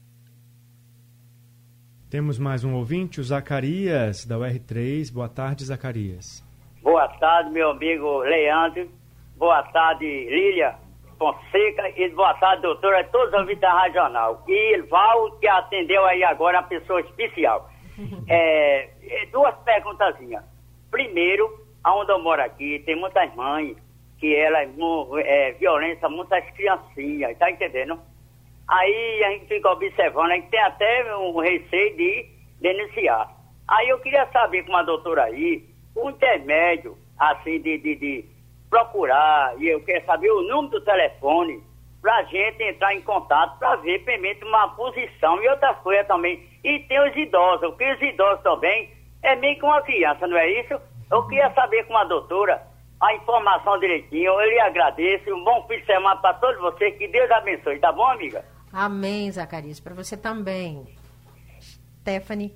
Temos 2.12 2.38
mais 2.38 2.66
um 2.66 2.76
ouvinte, 2.76 3.22
o 3.22 3.24
Zacarias, 3.24 4.26
da 4.26 4.36
UR3. 4.36 5.14
Boa 5.14 5.30
tarde, 5.30 5.64
Zacarias. 5.64 6.46
Boa 6.84 7.08
tarde, 7.08 7.52
meu 7.52 7.70
amigo 7.70 8.20
Leandro. 8.20 8.92
Boa 9.38 9.64
tarde, 9.72 10.04
Lília 10.06 10.76
Fonseca. 11.18 11.88
E 11.96 12.10
boa 12.10 12.34
tarde, 12.34 12.64
doutora, 12.64 13.02
todos 13.06 13.30
os 13.30 13.40
ouvintes 13.40 13.62
da 13.62 13.84
Regional. 13.84 14.44
E 14.46 14.82
Val, 14.90 15.32
que 15.40 15.48
atendeu 15.48 16.04
aí 16.04 16.22
agora 16.26 16.60
a 16.60 16.64
pessoa 16.64 17.00
especial. 17.00 17.70
É, 18.28 18.90
é, 19.04 19.26
duas 19.32 19.56
perguntazinhas. 19.64 20.44
Primeiro, 20.90 21.66
aonde 21.84 22.12
eu 22.12 22.22
moro 22.22 22.42
aqui, 22.42 22.82
tem 22.86 22.96
muitas 22.96 23.34
mães 23.36 23.78
que 24.18 24.36
elas 24.36 24.70
é, 25.24 25.52
violência 25.54 26.10
muitas 26.10 26.44
criancinhas, 26.52 27.38
tá 27.38 27.52
entendendo? 27.52 28.00
Aí 28.72 29.24
a 29.26 29.32
gente 29.32 29.48
fica 29.48 29.70
observando, 29.70 30.32
a 30.32 30.36
gente 30.36 30.48
tem 30.48 30.62
até 30.62 31.14
um 31.18 31.38
receio 31.40 31.94
de 31.98 32.26
denunciar. 32.62 33.30
Aí 33.68 33.90
eu 33.90 34.00
queria 34.00 34.26
saber 34.28 34.66
com 34.66 34.74
a 34.78 34.82
doutora 34.82 35.26
aí, 35.26 35.66
o 35.94 36.10
intermédio, 36.10 36.98
assim, 37.20 37.60
de, 37.60 37.78
de, 37.80 37.96
de 37.96 38.26
procurar, 38.70 39.62
e 39.62 39.68
eu 39.68 39.84
quero 39.84 40.06
saber 40.06 40.32
o 40.32 40.44
número 40.44 40.80
do 40.80 40.82
telefone, 40.86 41.62
para 42.02 42.16
a 42.16 42.24
gente 42.24 42.64
entrar 42.64 42.96
em 42.96 43.02
contato, 43.02 43.60
para 43.60 43.76
ver, 43.76 44.06
primeiro, 44.06 44.48
uma 44.48 44.70
posição 44.70 45.44
e 45.44 45.50
outra 45.50 45.74
coisa 45.74 46.06
também. 46.06 46.42
E 46.64 46.80
tem 46.80 47.00
os 47.02 47.16
idosos, 47.18 47.68
porque 47.72 47.92
os 47.92 48.02
idosos 48.02 48.42
também 48.42 48.90
é 49.22 49.36
meio 49.36 49.58
que 49.58 49.66
uma 49.66 49.82
criança, 49.82 50.26
não 50.26 50.38
é 50.38 50.50
isso? 50.50 50.80
Eu 51.12 51.28
queria 51.28 51.52
saber 51.52 51.86
com 51.88 51.98
a 51.98 52.06
doutora 52.06 52.62
a 53.02 53.14
informação 53.16 53.78
direitinho. 53.80 54.40
Eu 54.40 54.50
lhe 54.50 54.60
agradeço. 54.60 55.36
Um 55.36 55.44
bom 55.44 55.66
fim 55.68 55.80
de 55.80 55.86
semana 55.86 56.16
para 56.22 56.36
todos 56.36 56.62
vocês. 56.62 56.96
Que 56.98 57.08
Deus 57.08 57.30
abençoe. 57.32 57.80
Tá 57.80 57.92
bom, 57.92 58.06
amiga? 58.06 58.46
Amém, 58.72 59.32
Zacarias. 59.32 59.80
Para 59.80 59.94
você 59.94 60.16
também. 60.16 60.88
Stephanie. 62.02 62.56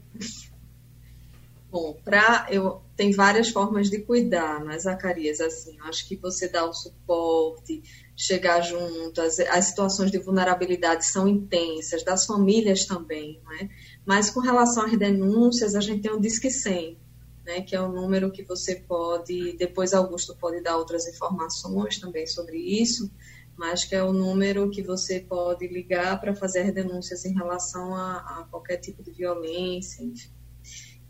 Bom, 1.70 1.98
para 2.04 2.48
eu 2.50 2.82
tem 2.96 3.12
várias 3.12 3.50
formas 3.50 3.90
de 3.90 4.00
cuidar, 4.00 4.64
mas 4.64 4.84
Zacarias, 4.84 5.42
assim, 5.42 5.78
acho 5.82 6.08
que 6.08 6.16
você 6.16 6.48
dá 6.48 6.66
o 6.66 6.74
suporte, 6.74 7.84
chegar 8.16 8.62
junto, 8.62 9.20
as, 9.20 9.40
as 9.40 9.66
situações 9.66 10.10
de 10.10 10.18
vulnerabilidade 10.18 11.06
são 11.06 11.28
intensas, 11.28 12.02
das 12.04 12.26
famílias 12.26 12.86
também, 12.86 13.42
né? 13.46 13.70
Mas 14.06 14.30
com 14.30 14.40
relação 14.40 14.86
às 14.86 14.98
denúncias, 14.98 15.76
a 15.76 15.82
gente 15.82 16.04
tem 16.04 16.14
um 16.14 16.20
Disque 16.22 16.50
100, 16.50 16.98
né, 17.46 17.62
que 17.62 17.76
é 17.76 17.82
o 17.82 17.92
número 17.92 18.32
que 18.32 18.44
você 18.44 18.78
pode, 18.78 19.58
depois 19.58 19.94
Augusto 19.94 20.36
pode 20.40 20.62
dar 20.62 20.78
outras 20.78 21.06
informações 21.08 22.00
também 22.00 22.26
sobre 22.26 22.58
isso, 22.58 23.12
mas 23.58 23.86
que 23.86 23.96
é 23.96 24.04
o 24.04 24.12
número 24.12 24.70
que 24.70 24.82
você 24.82 25.20
pode 25.20 25.68
ligar 25.68 26.20
para 26.20 26.36
fazer 26.36 26.72
denúncias 26.72 27.26
em 27.26 27.34
relação 27.34 27.96
a, 27.96 28.18
a, 28.18 28.48
qualquer 28.50 28.78
tipo 28.78 29.02
de 29.02 29.12
violência, 29.12 30.04
enfim. 30.04 30.30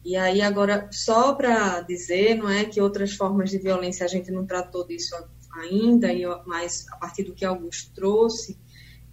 E 0.04 0.16
aí 0.16 0.42
agora, 0.42 0.88
só 0.92 1.34
para 1.34 1.82
dizer, 1.82 2.36
não 2.36 2.50
é 2.50 2.66
que 2.66 2.80
outras 2.80 3.14
formas 3.14 3.50
de 3.50 3.58
violência 3.58 4.06
a 4.06 4.10
gente 4.10 4.30
não 4.32 4.46
tratou 4.46 4.86
disso 4.86 5.16
ainda, 5.56 6.10
mas 6.46 6.86
a 6.92 6.98
partir 6.98 7.24
do 7.24 7.34
que 7.34 7.44
Augusto 7.44 7.92
trouxe, 7.96 8.60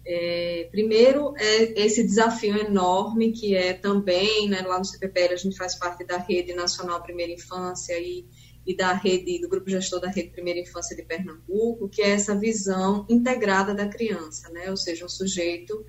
é, 0.05 0.67
primeiro 0.69 1.33
é 1.37 1.81
esse 1.81 2.03
desafio 2.03 2.57
enorme 2.57 3.31
que 3.31 3.55
é 3.55 3.73
também, 3.73 4.49
né, 4.49 4.61
lá 4.61 4.77
no 4.77 4.83
CPPL 4.83 5.33
a 5.33 5.37
gente 5.37 5.55
faz 5.55 5.75
parte 5.75 6.05
da 6.05 6.17
Rede 6.17 6.53
Nacional 6.53 7.01
Primeira 7.01 7.31
Infância 7.31 7.97
e 7.97 8.25
e 8.65 8.75
da 8.75 8.93
rede, 8.93 9.41
do 9.41 9.49
grupo 9.49 9.69
gestor 9.69 9.99
da 9.99 10.09
rede 10.09 10.29
Primeira 10.29 10.59
Infância 10.59 10.95
de 10.95 11.03
Pernambuco, 11.03 11.89
que 11.89 12.01
é 12.01 12.11
essa 12.11 12.33
visão 12.35 13.05
integrada 13.09 13.73
da 13.73 13.87
criança, 13.87 14.49
né? 14.49 14.69
Ou 14.69 14.77
seja, 14.77 15.05
um 15.05 15.09
sujeito 15.09 15.85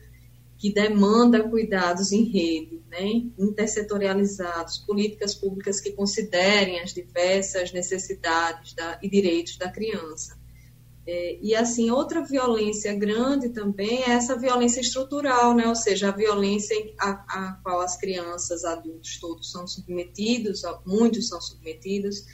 que 0.57 0.73
demanda 0.73 1.49
cuidados 1.49 2.13
em 2.13 2.25
rede, 2.25 2.83
né? 2.89 3.03
intersetorializados, 3.39 4.79
políticas 4.79 5.35
públicas 5.35 5.81
que 5.81 5.93
considerem 5.93 6.81
as 6.81 6.95
diversas 6.95 7.73
necessidades 7.73 8.73
da, 8.73 8.99
e 9.03 9.11
direitos 9.11 9.59
da 9.59 9.71
criança. 9.71 10.39
É, 11.07 11.39
e 11.43 11.55
assim, 11.55 11.91
outra 11.91 12.23
violência 12.25 12.95
grande 12.95 13.51
também 13.51 14.05
é 14.05 14.13
essa 14.13 14.39
violência 14.39 14.81
estrutural, 14.81 15.55
né? 15.55 15.69
ou 15.69 15.75
seja, 15.77 16.09
a 16.09 16.13
violência 16.13 16.75
a, 16.99 17.11
a 17.11 17.61
qual 17.63 17.83
as 17.83 17.99
crianças, 17.99 18.65
adultos 18.65 19.19
todos 19.21 19.51
são 19.51 19.67
submetidos, 19.67 20.63
muitos 20.87 21.29
são 21.29 21.43
submetidos, 21.43 22.25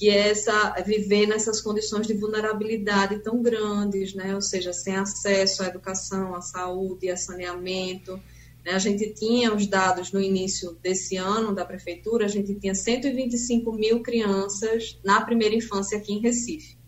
que 0.00 0.08
é 0.08 0.30
essa 0.30 0.74
viver 0.82 1.26
nessas 1.26 1.60
condições 1.60 2.06
de 2.06 2.14
vulnerabilidade 2.14 3.18
tão 3.18 3.42
grandes, 3.42 4.14
né? 4.14 4.34
ou 4.34 4.40
seja, 4.40 4.72
sem 4.72 4.96
acesso 4.96 5.62
à 5.62 5.66
educação, 5.66 6.34
à 6.34 6.40
saúde, 6.40 7.10
a 7.10 7.18
saneamento. 7.18 8.18
Né? 8.64 8.72
A 8.72 8.78
gente 8.78 9.12
tinha 9.12 9.54
os 9.54 9.66
dados 9.66 10.10
no 10.10 10.18
início 10.18 10.72
desse 10.82 11.18
ano 11.18 11.54
da 11.54 11.66
prefeitura, 11.66 12.24
a 12.24 12.28
gente 12.28 12.54
tinha 12.54 12.74
125 12.74 13.70
mil 13.74 14.02
crianças 14.02 14.98
na 15.04 15.20
primeira 15.20 15.54
infância 15.54 15.98
aqui 15.98 16.14
em 16.14 16.20
Recife 16.20 16.78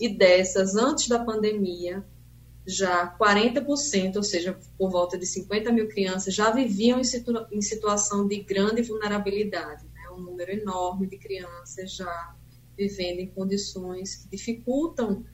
e 0.00 0.08
dessas, 0.08 0.74
antes 0.74 1.06
da 1.06 1.22
pandemia, 1.22 2.02
já 2.66 3.14
40%, 3.18 4.16
ou 4.16 4.22
seja, 4.22 4.58
por 4.78 4.90
volta 4.90 5.18
de 5.18 5.26
50 5.26 5.70
mil 5.70 5.86
crianças, 5.86 6.34
já 6.34 6.50
viviam 6.50 6.98
em, 6.98 7.04
situa 7.04 7.46
em 7.52 7.60
situação 7.60 8.26
de 8.26 8.42
grande 8.42 8.80
vulnerabilidade. 8.80 9.84
Né? 9.92 10.08
Um 10.12 10.20
número 10.20 10.50
enorme 10.50 11.06
de 11.06 11.18
crianças 11.18 11.94
já 11.94 12.37
vivendo 12.78 13.18
em 13.18 13.26
condições 13.26 14.16
que 14.16 14.28
dificultam 14.30 15.24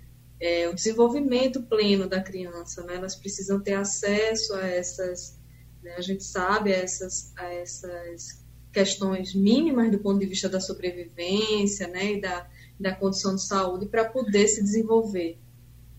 é, 0.40 0.68
o 0.68 0.74
desenvolvimento 0.74 1.62
pleno 1.62 2.08
da 2.08 2.20
criança. 2.20 2.82
Né? 2.82 2.96
Elas 2.96 3.14
precisam 3.14 3.60
ter 3.60 3.74
acesso 3.74 4.54
a 4.54 4.66
essas, 4.66 5.38
né? 5.82 5.94
a 5.96 6.00
gente 6.00 6.24
sabe, 6.24 6.72
a 6.72 6.76
essas, 6.76 7.32
a 7.36 7.44
essas 7.52 8.42
questões 8.72 9.34
mínimas 9.34 9.90
do 9.90 9.98
ponto 9.98 10.18
de 10.18 10.26
vista 10.26 10.48
da 10.48 10.58
sobrevivência 10.58 11.86
né? 11.86 12.14
e 12.14 12.20
da 12.20 12.48
da 12.78 12.94
condição 12.94 13.34
de 13.34 13.42
saúde 13.42 13.86
para 13.86 14.04
poder 14.04 14.48
se 14.48 14.62
desenvolver. 14.62 15.38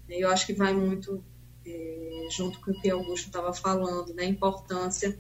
Eu 0.08 0.30
acho 0.30 0.46
que 0.46 0.54
vai 0.54 0.74
muito 0.74 1.24
é, 1.66 2.28
junto 2.32 2.60
com 2.62 2.72
o 2.72 2.82
que 2.82 2.90
Augusto 2.90 3.28
estava 3.28 3.54
falando, 3.54 4.14
né? 4.14 4.24
a 4.24 4.28
importância 4.28 5.18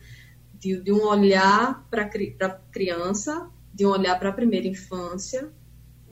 de, 0.53 0.79
de 0.81 0.91
um 0.91 1.05
olhar 1.05 1.87
para 1.89 2.03
a 2.03 2.49
criança, 2.71 3.49
de 3.73 3.85
um 3.85 3.89
olhar 3.89 4.17
para 4.19 4.29
a 4.29 4.33
primeira 4.33 4.67
infância 4.67 5.51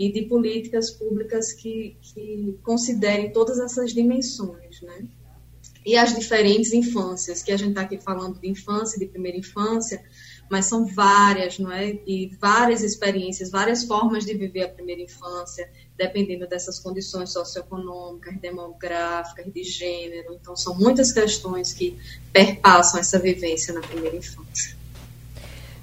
e 0.08 0.12
de 0.12 0.24
políticas 0.24 0.92
públicas 0.92 1.54
que, 1.54 1.96
que 2.02 2.60
considerem 2.62 3.32
todas 3.32 3.60
essas 3.60 3.94
dimensões, 3.94 4.82
né? 4.82 5.06
E 5.86 5.98
as 5.98 6.16
diferentes 6.16 6.74
infâncias, 6.74 7.44
que 7.44 7.52
a 7.52 7.58
gente 7.58 7.70
está 7.70 7.82
aqui 7.82 7.98
falando 7.98 8.40
de 8.40 8.50
infância, 8.50 8.98
de 8.98 9.06
primeira 9.06 9.38
infância, 9.38 10.04
mas 10.50 10.66
são 10.66 10.86
várias, 10.86 11.58
não 11.60 11.72
é? 11.72 12.00
E 12.06 12.36
várias 12.40 12.84
experiências, 12.84 13.50
várias 13.50 13.84
formas 13.84 14.26
de 14.26 14.34
viver 14.34 14.64
a 14.64 14.70
primeira 14.70 15.02
infância, 15.02 15.70
dependendo 15.98 16.48
dessas 16.48 16.80
condições 16.80 17.32
socioeconômicas, 17.32 18.40
demográficas, 18.40 19.52
de 19.52 19.64
gênero. 19.64 20.34
Então, 20.34 20.56
são 20.56 20.76
muitas 20.76 21.12
questões 21.12 21.74
que 21.74 21.98
perpassam 22.32 23.00
essa 23.00 23.20
vivência 23.20 23.74
na 23.74 23.82
primeira 23.82 24.16
infância. 24.16 24.83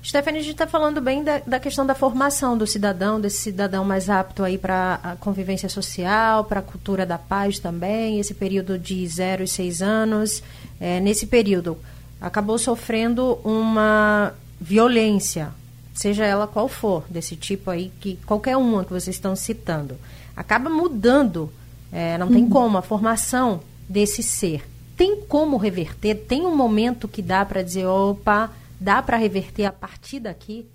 Stephanie, 0.02 0.40
a 0.40 0.42
gente 0.42 0.52
está 0.52 0.66
falando 0.66 1.00
bem 1.00 1.22
da, 1.22 1.38
da, 1.40 1.60
questão 1.60 1.84
da 1.84 1.94
formação 1.94 2.56
do 2.56 2.66
cidadão, 2.66 3.20
desse 3.20 3.38
cidadão 3.38 3.84
mais 3.84 4.08
apto 4.08 4.42
aí 4.42 4.56
para 4.56 4.98
a 5.02 5.16
convivência 5.16 5.68
social, 5.68 6.44
para 6.44 6.60
a 6.60 6.62
cultura 6.62 7.04
da 7.04 7.18
paz 7.18 7.58
também, 7.58 8.18
esse 8.18 8.32
período 8.32 8.78
de 8.78 9.06
0 9.06 9.44
e 9.44 9.48
6 9.48 9.82
anos. 9.82 10.42
É, 10.80 11.00
nesse 11.00 11.26
período, 11.26 11.76
acabou 12.18 12.58
sofrendo 12.58 13.38
uma 13.44 14.32
violência, 14.58 15.50
seja 15.94 16.24
ela 16.24 16.46
qual 16.46 16.66
for, 16.66 17.04
desse 17.10 17.36
tipo 17.36 17.70
aí, 17.70 17.92
que 18.00 18.18
qualquer 18.24 18.56
uma 18.56 18.84
que 18.84 18.92
vocês 18.92 19.16
estão 19.16 19.36
citando, 19.36 19.98
acaba 20.34 20.70
mudando, 20.70 21.52
é, 21.92 22.16
não 22.16 22.28
tem 22.28 22.44
uhum. 22.44 22.50
como, 22.50 22.78
a 22.78 22.82
formação 22.82 23.60
desse 23.86 24.22
ser. 24.22 24.66
Tem 24.96 25.16
como 25.16 25.58
reverter? 25.58 26.14
Tem 26.14 26.42
um 26.42 26.54
momento 26.54 27.06
que 27.06 27.20
dá 27.20 27.44
para 27.44 27.62
dizer, 27.62 27.86
opa, 27.86 28.50
dá 28.80 29.02
para 29.02 29.16
reverter 29.16 29.66
a 29.66 29.72
partir 29.72 30.20
daqui? 30.20 30.66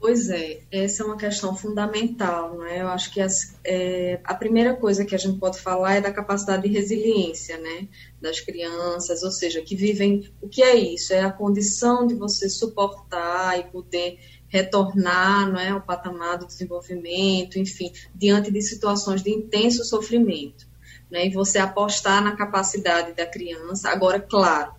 Pois 0.00 0.28
é, 0.28 0.60
essa 0.70 1.02
é 1.02 1.06
uma 1.06 1.16
questão 1.16 1.56
fundamental, 1.56 2.58
né? 2.58 2.82
Eu 2.82 2.88
acho 2.88 3.10
que 3.10 3.22
as, 3.22 3.56
é, 3.64 4.20
a 4.22 4.34
primeira 4.34 4.76
coisa 4.76 5.02
que 5.02 5.14
a 5.14 5.18
gente 5.18 5.38
pode 5.38 5.58
falar 5.58 5.94
é 5.94 6.00
da 6.02 6.12
capacidade 6.12 6.68
de 6.68 6.68
resiliência, 6.68 7.56
né? 7.56 7.88
Das 8.20 8.38
crianças, 8.38 9.22
ou 9.22 9.30
seja, 9.30 9.62
que 9.62 9.74
vivem. 9.74 10.30
O 10.42 10.48
que 10.48 10.62
é 10.62 10.76
isso? 10.76 11.14
É 11.14 11.22
a 11.22 11.32
condição 11.32 12.06
de 12.06 12.14
você 12.14 12.50
suportar 12.50 13.58
e 13.58 13.64
poder 13.64 14.18
retornar, 14.46 15.50
não 15.50 15.58
é, 15.58 15.70
ao 15.70 15.80
patamar 15.80 16.36
do 16.36 16.46
desenvolvimento, 16.46 17.58
enfim, 17.58 17.90
diante 18.14 18.50
de 18.50 18.60
situações 18.60 19.22
de 19.22 19.30
intenso 19.30 19.84
sofrimento, 19.84 20.68
né? 21.14 21.26
E 21.26 21.30
você 21.30 21.58
apostar 21.58 22.22
na 22.22 22.34
capacidade 22.34 23.12
da 23.12 23.24
criança. 23.24 23.88
Agora, 23.88 24.18
claro 24.18 24.74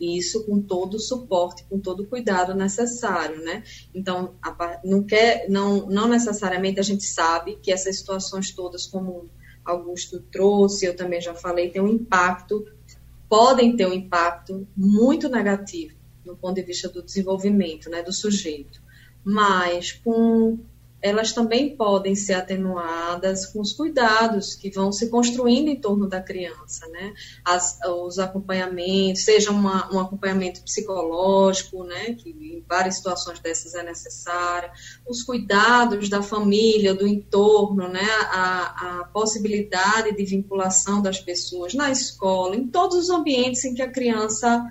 isso 0.00 0.46
com 0.46 0.62
todo 0.62 0.94
o 0.94 1.00
suporte, 1.00 1.64
com 1.68 1.78
todo 1.78 2.04
o 2.04 2.06
cuidado 2.06 2.54
necessário, 2.54 3.42
né? 3.42 3.62
Então, 3.94 4.34
não, 4.82 5.02
quer, 5.02 5.46
não, 5.50 5.86
não 5.88 6.08
necessariamente 6.08 6.80
a 6.80 6.82
gente 6.82 7.04
sabe 7.04 7.58
que 7.62 7.70
essas 7.70 7.98
situações 7.98 8.50
todas, 8.50 8.86
como 8.86 9.28
Augusto 9.62 10.20
trouxe, 10.32 10.86
eu 10.86 10.96
também 10.96 11.20
já 11.20 11.34
falei, 11.34 11.68
tem 11.68 11.82
um 11.82 11.88
impacto, 11.88 12.64
podem 13.28 13.76
ter 13.76 13.86
um 13.86 13.92
impacto 13.92 14.66
muito 14.74 15.28
negativo 15.28 15.94
no 16.24 16.34
ponto 16.34 16.54
de 16.54 16.62
vista 16.62 16.88
do 16.88 17.02
desenvolvimento, 17.02 17.90
né, 17.90 18.02
do 18.02 18.12
sujeito. 18.12 18.80
Mas 19.22 19.92
com 19.92 20.58
elas 21.02 21.32
também 21.32 21.76
podem 21.76 22.14
ser 22.14 22.34
atenuadas 22.34 23.46
com 23.46 23.60
os 23.60 23.72
cuidados 23.72 24.54
que 24.54 24.70
vão 24.70 24.92
se 24.92 25.08
construindo 25.08 25.68
em 25.68 25.80
torno 25.80 26.06
da 26.06 26.20
criança, 26.20 26.86
né? 26.88 27.14
As, 27.44 27.78
os 27.86 28.18
acompanhamentos, 28.18 29.24
seja 29.24 29.50
uma, 29.50 29.92
um 29.94 29.98
acompanhamento 29.98 30.62
psicológico, 30.62 31.84
né? 31.84 32.14
Que 32.14 32.30
em 32.30 32.64
várias 32.68 32.96
situações 32.96 33.40
dessas 33.40 33.74
é 33.74 33.82
necessário, 33.82 34.70
os 35.08 35.22
cuidados 35.22 36.08
da 36.08 36.22
família, 36.22 36.94
do 36.94 37.06
entorno, 37.06 37.88
né? 37.88 38.08
A, 38.30 39.00
a 39.00 39.04
possibilidade 39.04 40.14
de 40.14 40.24
vinculação 40.24 41.00
das 41.00 41.18
pessoas 41.18 41.72
na 41.72 41.90
escola, 41.90 42.56
em 42.56 42.66
todos 42.66 42.96
os 42.98 43.10
ambientes 43.10 43.64
em 43.64 43.74
que 43.74 43.82
a 43.82 43.90
criança 43.90 44.70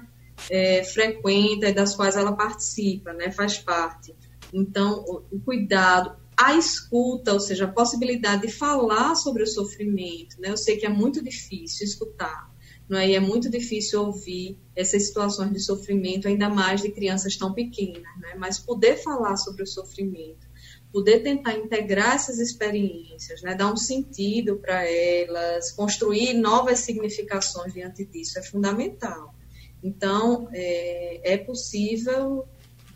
é, 0.49 0.83
frequenta 0.83 1.69
e 1.69 1.73
das 1.73 1.95
quais 1.95 2.15
ela 2.15 2.33
participa, 2.33 3.13
né? 3.13 3.31
Faz 3.31 3.57
parte. 3.57 4.15
Então, 4.53 5.03
o 5.31 5.39
cuidado, 5.39 6.18
a 6.39 6.55
escuta, 6.55 7.33
ou 7.33 7.39
seja, 7.39 7.65
a 7.65 7.71
possibilidade 7.71 8.43
de 8.43 8.53
falar 8.53 9.13
sobre 9.15 9.43
o 9.43 9.47
sofrimento, 9.47 10.39
né? 10.39 10.49
Eu 10.49 10.55
sei 10.55 10.77
que 10.77 10.85
é 10.85 10.89
muito 10.89 11.21
difícil 11.21 11.85
escutar, 11.85 12.49
não 12.87 12.97
é? 12.97 13.09
E 13.09 13.15
é 13.15 13.19
muito 13.19 13.49
difícil 13.49 14.01
ouvir 14.01 14.57
essas 14.73 15.05
situações 15.05 15.51
de 15.51 15.59
sofrimento, 15.59 16.29
ainda 16.29 16.49
mais 16.49 16.81
de 16.81 16.91
crianças 16.91 17.35
tão 17.35 17.53
pequenas, 17.53 18.17
né? 18.21 18.35
Mas 18.37 18.57
poder 18.57 18.95
falar 19.03 19.35
sobre 19.35 19.63
o 19.63 19.67
sofrimento, 19.67 20.47
poder 20.93 21.19
tentar 21.19 21.57
integrar 21.57 22.15
essas 22.15 22.39
experiências, 22.39 23.41
né? 23.41 23.53
Dar 23.53 23.73
um 23.73 23.77
sentido 23.77 24.55
para 24.59 24.89
elas, 24.89 25.73
construir 25.73 26.35
novas 26.35 26.79
significações 26.79 27.73
diante 27.73 28.05
disso 28.05 28.39
é 28.39 28.43
fundamental. 28.43 29.35
Então, 29.83 30.47
é, 30.53 31.33
é 31.33 31.37
possível 31.37 32.47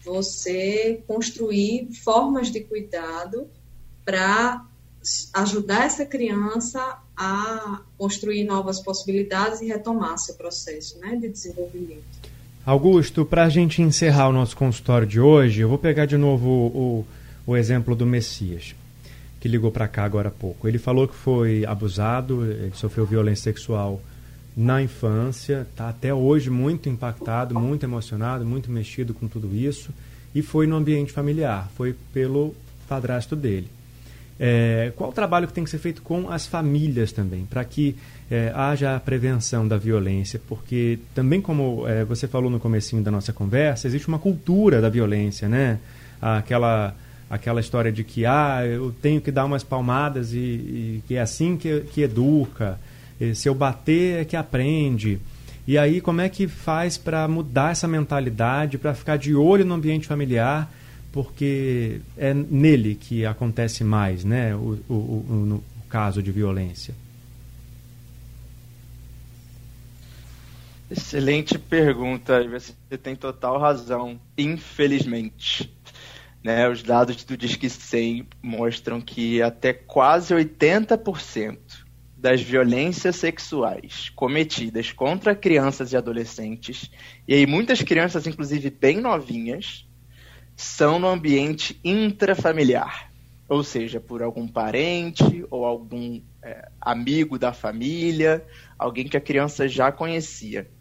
você 0.03 1.01
construir 1.07 1.89
formas 2.03 2.51
de 2.51 2.61
cuidado 2.61 3.47
para 4.05 4.65
ajudar 5.33 5.85
essa 5.85 6.05
criança 6.05 6.97
a 7.15 7.81
construir 7.97 8.43
novas 8.43 8.79
possibilidades 8.81 9.61
e 9.61 9.67
retomar 9.67 10.17
seu 10.17 10.35
processo 10.35 10.97
né, 10.99 11.15
de 11.15 11.29
desenvolvimento. 11.29 12.03
Augusto, 12.65 13.25
para 13.25 13.43
a 13.43 13.49
gente 13.49 13.81
encerrar 13.81 14.29
o 14.29 14.31
nosso 14.31 14.55
consultório 14.55 15.05
de 15.05 15.19
hoje, 15.19 15.61
eu 15.61 15.69
vou 15.69 15.77
pegar 15.77 16.05
de 16.05 16.15
novo 16.15 16.47
o, 16.47 16.67
o, 17.47 17.51
o 17.51 17.57
exemplo 17.57 17.93
do 17.93 18.05
Messias, 18.05 18.73
que 19.41 19.49
ligou 19.49 19.69
para 19.69 19.87
cá 19.87 20.05
agora 20.05 20.29
há 20.29 20.31
pouco. 20.31 20.67
Ele 20.67 20.77
falou 20.77 21.07
que 21.07 21.15
foi 21.15 21.65
abusado, 21.65 22.45
ele 22.45 22.71
sofreu 22.73 23.05
violência 23.05 23.43
sexual 23.43 24.01
na 24.55 24.81
infância, 24.81 25.65
está 25.69 25.89
até 25.89 26.13
hoje 26.13 26.49
muito 26.49 26.87
impactado, 26.87 27.59
muito 27.59 27.83
emocionado, 27.83 28.45
muito 28.45 28.71
mexido 28.71 29.13
com 29.13 29.27
tudo 29.27 29.55
isso, 29.55 29.91
e 30.33 30.41
foi 30.41 30.67
no 30.67 30.75
ambiente 30.75 31.11
familiar, 31.11 31.69
foi 31.75 31.95
pelo 32.13 32.55
padrasto 32.87 33.35
dele. 33.35 33.67
É, 34.39 34.91
qual 34.95 35.11
o 35.11 35.13
trabalho 35.13 35.47
que 35.47 35.53
tem 35.53 35.63
que 35.63 35.69
ser 35.69 35.77
feito 35.77 36.01
com 36.01 36.29
as 36.29 36.47
famílias 36.47 37.11
também, 37.11 37.45
para 37.45 37.63
que 37.63 37.95
é, 38.29 38.51
haja 38.55 38.95
a 38.95 38.99
prevenção 38.99 39.67
da 39.67 39.77
violência, 39.77 40.41
porque 40.47 40.99
também 41.13 41.39
como 41.39 41.87
é, 41.87 42.03
você 42.03 42.27
falou 42.27 42.49
no 42.49 42.59
comecinho 42.59 43.03
da 43.03 43.11
nossa 43.11 43.31
conversa, 43.31 43.87
existe 43.87 44.07
uma 44.07 44.19
cultura 44.19 44.81
da 44.81 44.89
violência, 44.89 45.47
né? 45.47 45.79
Aquela 46.21 46.95
aquela 47.29 47.59
história 47.59 47.91
de 47.91 48.03
que 48.03 48.25
ah, 48.27 48.63
eu 48.63 48.93
tenho 49.01 49.19
que 49.19 49.31
dar 49.31 49.45
umas 49.45 49.63
palmadas 49.63 50.33
e, 50.33 50.37
e 50.37 51.03
que 51.07 51.15
é 51.15 51.21
assim 51.21 51.57
que, 51.57 51.81
que 51.91 52.01
educa, 52.01 52.79
se 53.33 53.47
eu 53.47 53.55
bater 53.55 54.21
é 54.21 54.25
que 54.25 54.35
aprende. 54.35 55.19
E 55.65 55.77
aí, 55.77 56.01
como 56.01 56.19
é 56.19 56.27
que 56.27 56.47
faz 56.47 56.97
para 56.97 57.27
mudar 57.27 57.71
essa 57.71 57.87
mentalidade, 57.87 58.77
para 58.77 58.93
ficar 58.93 59.17
de 59.17 59.33
olho 59.33 59.63
no 59.63 59.75
ambiente 59.75 60.07
familiar, 60.07 60.69
porque 61.11 62.01
é 62.17 62.33
nele 62.33 62.95
que 62.95 63.25
acontece 63.25 63.83
mais, 63.83 64.25
né, 64.25 64.53
o, 64.55 64.79
o, 64.89 64.93
o, 64.93 65.63
caso 65.87 66.21
de 66.21 66.31
violência? 66.31 66.93
Excelente 70.91 71.57
pergunta, 71.57 72.43
você 72.49 72.73
tem 73.01 73.15
total 73.15 73.57
razão, 73.57 74.19
infelizmente. 74.37 75.71
Né, 76.43 76.67
os 76.67 76.83
dados 76.83 77.23
do 77.23 77.37
Disque 77.37 77.69
100 77.69 78.27
mostram 78.41 78.99
que 78.99 79.41
até 79.41 79.71
quase 79.71 80.33
80% 80.33 81.82
das 82.23 82.41
violências 82.41 83.17
sexuais 83.17 84.09
cometidas 84.15 84.93
contra 84.93 85.35
crianças 85.35 85.91
e 85.91 85.97
adolescentes, 85.97 86.89
e 87.27 87.33
aí 87.33 87.45
muitas 87.45 87.81
crianças, 87.81 88.25
inclusive 88.25 88.69
bem 88.69 89.01
novinhas, 89.01 89.85
são 90.55 90.97
no 90.97 91.09
ambiente 91.09 91.77
intrafamiliar, 91.83 93.11
ou 93.49 93.61
seja, 93.61 93.99
por 93.99 94.23
algum 94.23 94.47
parente 94.47 95.45
ou 95.51 95.65
algum 95.65 96.21
é, 96.41 96.69
amigo 96.79 97.37
da 97.37 97.51
família, 97.51 98.41
alguém 98.79 99.05
que 99.05 99.17
a 99.17 99.21
criança 99.21 99.67
já 99.67 99.91
conhecia. 99.91 100.71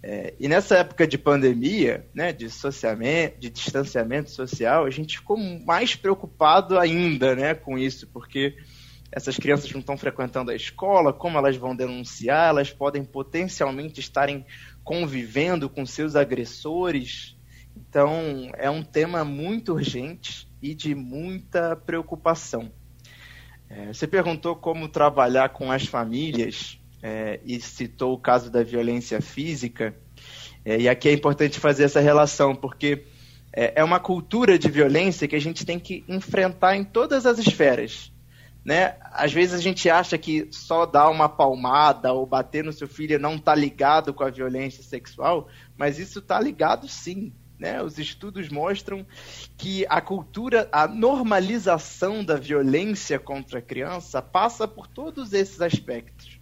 É, 0.00 0.32
e 0.38 0.46
nessa 0.46 0.76
época 0.76 1.08
de 1.08 1.18
pandemia, 1.18 2.06
né, 2.14 2.32
de, 2.32 2.46
de 2.46 3.50
distanciamento 3.50 4.30
social, 4.30 4.84
a 4.84 4.90
gente 4.90 5.18
ficou 5.18 5.36
mais 5.36 5.96
preocupado 5.96 6.78
ainda 6.78 7.34
né, 7.34 7.52
com 7.52 7.76
isso, 7.76 8.06
porque 8.12 8.54
essas 9.10 9.36
crianças 9.36 9.70
não 9.72 9.80
estão 9.80 9.96
frequentando 9.96 10.50
a 10.50 10.54
escola, 10.54 11.12
como 11.12 11.38
elas 11.38 11.56
vão 11.56 11.74
denunciar, 11.74 12.50
elas 12.50 12.70
podem 12.70 13.04
potencialmente 13.04 14.00
estarem 14.00 14.44
convivendo 14.84 15.68
com 15.68 15.86
seus 15.86 16.14
agressores. 16.14 17.36
Então, 17.76 18.50
é 18.56 18.68
um 18.68 18.82
tema 18.82 19.24
muito 19.24 19.72
urgente 19.72 20.48
e 20.60 20.74
de 20.74 20.94
muita 20.94 21.74
preocupação. 21.76 22.70
É, 23.68 23.92
você 23.92 24.06
perguntou 24.06 24.56
como 24.56 24.88
trabalhar 24.88 25.50
com 25.50 25.70
as 25.70 25.86
famílias 25.86 26.78
é, 27.02 27.40
e 27.44 27.60
citou 27.60 28.14
o 28.14 28.18
caso 28.18 28.50
da 28.50 28.62
violência 28.62 29.20
física. 29.20 29.94
É, 30.64 30.80
e 30.80 30.88
aqui 30.88 31.08
é 31.08 31.12
importante 31.12 31.60
fazer 31.60 31.84
essa 31.84 32.00
relação, 32.00 32.54
porque 32.54 33.04
é, 33.52 33.80
é 33.80 33.84
uma 33.84 34.00
cultura 34.00 34.58
de 34.58 34.70
violência 34.70 35.28
que 35.28 35.36
a 35.36 35.40
gente 35.40 35.64
tem 35.64 35.78
que 35.78 36.04
enfrentar 36.08 36.76
em 36.76 36.84
todas 36.84 37.24
as 37.26 37.38
esferas. 37.38 38.12
Né? 38.68 38.96
Às 39.00 39.32
vezes 39.32 39.54
a 39.54 39.62
gente 39.62 39.88
acha 39.88 40.18
que 40.18 40.46
só 40.50 40.84
dar 40.84 41.08
uma 41.08 41.26
palmada 41.26 42.12
ou 42.12 42.26
bater 42.26 42.62
no 42.62 42.70
seu 42.70 42.86
filho 42.86 43.18
não 43.18 43.36
está 43.36 43.54
ligado 43.54 44.12
com 44.12 44.22
a 44.22 44.28
violência 44.28 44.82
sexual, 44.82 45.48
mas 45.74 45.98
isso 45.98 46.18
está 46.18 46.38
ligado 46.38 46.86
sim. 46.86 47.32
Né? 47.58 47.82
Os 47.82 47.98
estudos 47.98 48.50
mostram 48.50 49.06
que 49.56 49.86
a 49.88 50.02
cultura, 50.02 50.68
a 50.70 50.86
normalização 50.86 52.22
da 52.22 52.36
violência 52.36 53.18
contra 53.18 53.60
a 53.60 53.62
criança 53.62 54.20
passa 54.20 54.68
por 54.68 54.86
todos 54.86 55.32
esses 55.32 55.62
aspectos. 55.62 56.38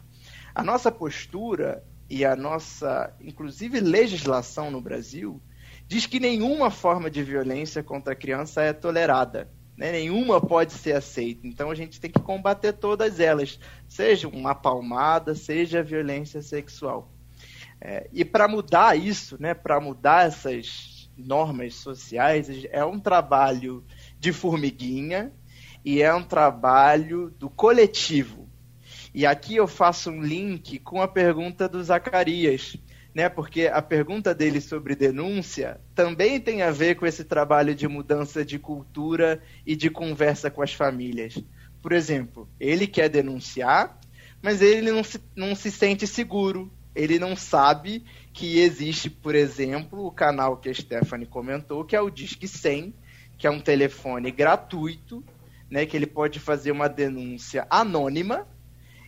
A 0.53 0.65
nossa 0.65 0.91
postura 0.91 1.85
e 2.11 2.25
a 2.25 2.35
nossa, 2.35 3.15
inclusive, 3.21 3.79
legislação 3.79 4.69
no 4.69 4.81
Brasil 4.81 5.41
diz 5.87 6.07
que 6.07 6.19
nenhuma 6.19 6.73
forma 6.73 7.09
de 7.09 7.23
violência 7.23 7.85
contra 7.85 8.15
a 8.15 8.17
criança 8.17 8.63
é 8.63 8.73
tolerada. 8.73 9.49
Né? 9.77 9.93
Nenhuma 9.93 10.41
pode 10.41 10.73
ser 10.73 10.95
aceita. 10.95 11.47
Então 11.47 11.71
a 11.71 11.75
gente 11.75 12.01
tem 12.01 12.11
que 12.11 12.21
combater 12.21 12.73
todas 12.73 13.21
elas, 13.21 13.59
seja 13.89 14.29
uma 14.29 14.55
palmada, 14.55 15.35
seja 15.35 15.83
violência 15.83 16.41
sexual. 16.41 17.13
É, 17.81 18.09
e 18.13 18.25
para 18.25 18.49
mudar 18.49 18.99
isso, 18.99 19.37
né, 19.41 19.53
para 19.53 19.79
mudar 19.79 20.27
essas 20.27 21.11
normas 21.17 21.75
sociais, 21.75 22.49
é 22.71 22.85
um 22.85 22.99
trabalho 22.99 23.85
de 24.19 24.33
formiguinha 24.33 25.33
e 25.85 26.03
é 26.03 26.13
um 26.15 26.23
trabalho 26.23 27.31
do 27.39 27.49
coletivo. 27.49 28.49
E 29.15 29.25
aqui 29.25 29.57
eu 29.57 29.67
faço 29.67 30.11
um 30.11 30.23
link 30.23 30.79
com 30.81 31.01
a 31.01 31.09
pergunta 31.09 31.69
do 31.69 31.83
Zacarias, 31.83 32.77
né? 33.17 33.31
Porque 33.31 33.67
a 33.67 33.81
pergunta 33.81 34.35
dele 34.35 34.61
sobre 34.61 34.95
denúncia 34.95 35.81
também 35.95 36.39
tem 36.39 36.61
a 36.61 36.71
ver 36.71 36.97
com 36.97 37.07
esse 37.07 37.25
trabalho 37.25 37.75
de 37.75 37.89
mudança 37.89 38.45
de 38.45 38.59
cultura 38.59 39.43
e 39.65 39.75
de 39.75 39.89
conversa 39.89 40.51
com 40.51 40.61
as 40.61 40.75
famílias. 40.75 41.43
Por 41.81 41.93
exemplo, 41.93 42.47
ele 42.61 42.87
quer 42.87 43.09
denunciar, 43.09 43.99
mas 44.43 44.61
ele 44.61 44.93
não 44.93 45.03
se, 45.03 45.19
não 45.35 45.55
se 45.55 45.71
sente 45.71 46.07
seguro. 46.07 46.71
Ele 46.95 47.19
não 47.19 47.35
sabe 47.35 48.05
que 48.35 48.59
existe, 48.59 49.09
por 49.09 49.35
exemplo, 49.35 50.05
o 50.05 50.13
canal 50.13 50.59
que 50.59 50.69
a 50.69 50.75
Stephanie 50.75 51.27
comentou, 51.27 51.87
que 51.87 51.97
é 51.97 52.01
o 52.03 52.11
Disque 52.11 52.47
100, 52.47 52.93
que 53.39 53.47
é 53.47 53.51
um 53.51 53.61
telefone 53.61 54.31
gratuito, 54.31 55.25
né, 55.71 55.87
que 55.87 55.97
ele 55.97 56.07
pode 56.07 56.39
fazer 56.39 56.71
uma 56.71 56.87
denúncia 56.87 57.67
anônima 57.71 58.47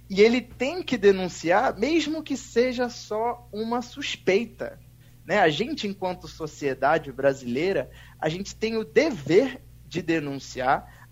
e 0.08 0.22
ele 0.22 0.40
tem 0.40 0.82
que 0.82 0.96
denunciar, 0.96 1.78
mesmo 1.78 2.22
que 2.22 2.36
seja 2.36 2.88
só 2.88 3.46
uma 3.52 3.82
suspeita. 3.82 4.80
Né? 5.24 5.38
A 5.38 5.50
gente, 5.50 5.86
enquanto 5.86 6.26
sociedade 6.26 7.12
brasileira, 7.12 7.90
a 8.18 8.28
gente 8.28 8.56
tem 8.56 8.76
o 8.76 8.84
dever 8.84 9.60
de 9.86 10.00
denunciar. 10.00 11.08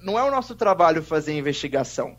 Não 0.00 0.18
é 0.18 0.22
o 0.22 0.30
nosso 0.30 0.54
trabalho 0.54 1.02
fazer 1.02 1.36
investigação. 1.36 2.16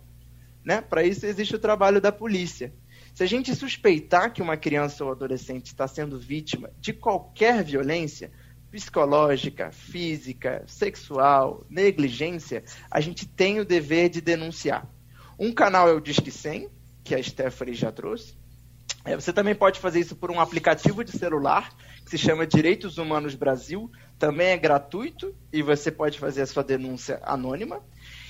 Né? 0.63 0.81
Para 0.81 1.03
isso 1.03 1.25
existe 1.25 1.55
o 1.55 1.59
trabalho 1.59 2.01
da 2.01 2.11
polícia. 2.11 2.73
Se 3.13 3.23
a 3.23 3.25
gente 3.25 3.55
suspeitar 3.55 4.33
que 4.33 4.41
uma 4.41 4.57
criança 4.57 5.05
ou 5.05 5.11
adolescente 5.11 5.67
está 5.67 5.87
sendo 5.87 6.19
vítima 6.19 6.71
de 6.77 6.91
qualquer 6.91 7.63
violência, 7.63 8.29
psicológica, 8.69 9.71
física, 9.71 10.65
sexual, 10.67 11.65
negligência, 11.69 12.61
a 12.91 12.99
gente 12.99 13.25
tem 13.25 13.61
o 13.61 13.65
dever 13.65 14.09
de 14.09 14.19
denunciar. 14.19 14.85
Um 15.37 15.51
canal 15.51 15.89
é 15.89 15.93
o 15.93 15.99
Disque 15.99 16.31
100, 16.31 16.69
que 17.03 17.13
a 17.13 17.21
Stephanie 17.21 17.73
já 17.73 17.91
trouxe. 17.91 18.35
É, 19.03 19.15
você 19.15 19.31
também 19.31 19.53
pode 19.53 19.79
fazer 19.79 19.99
isso 19.99 20.15
por 20.15 20.31
um 20.31 20.39
aplicativo 20.39 21.03
de 21.03 21.11
celular 21.11 21.75
que 22.03 22.09
se 22.09 22.17
chama 22.17 22.47
Direitos 22.47 22.97
Humanos 22.97 23.35
Brasil. 23.35 23.91
Também 24.17 24.47
é 24.47 24.57
gratuito 24.57 25.35
e 25.51 25.61
você 25.61 25.91
pode 25.91 26.17
fazer 26.17 26.41
a 26.41 26.47
sua 26.47 26.63
denúncia 26.63 27.19
anônima. 27.23 27.83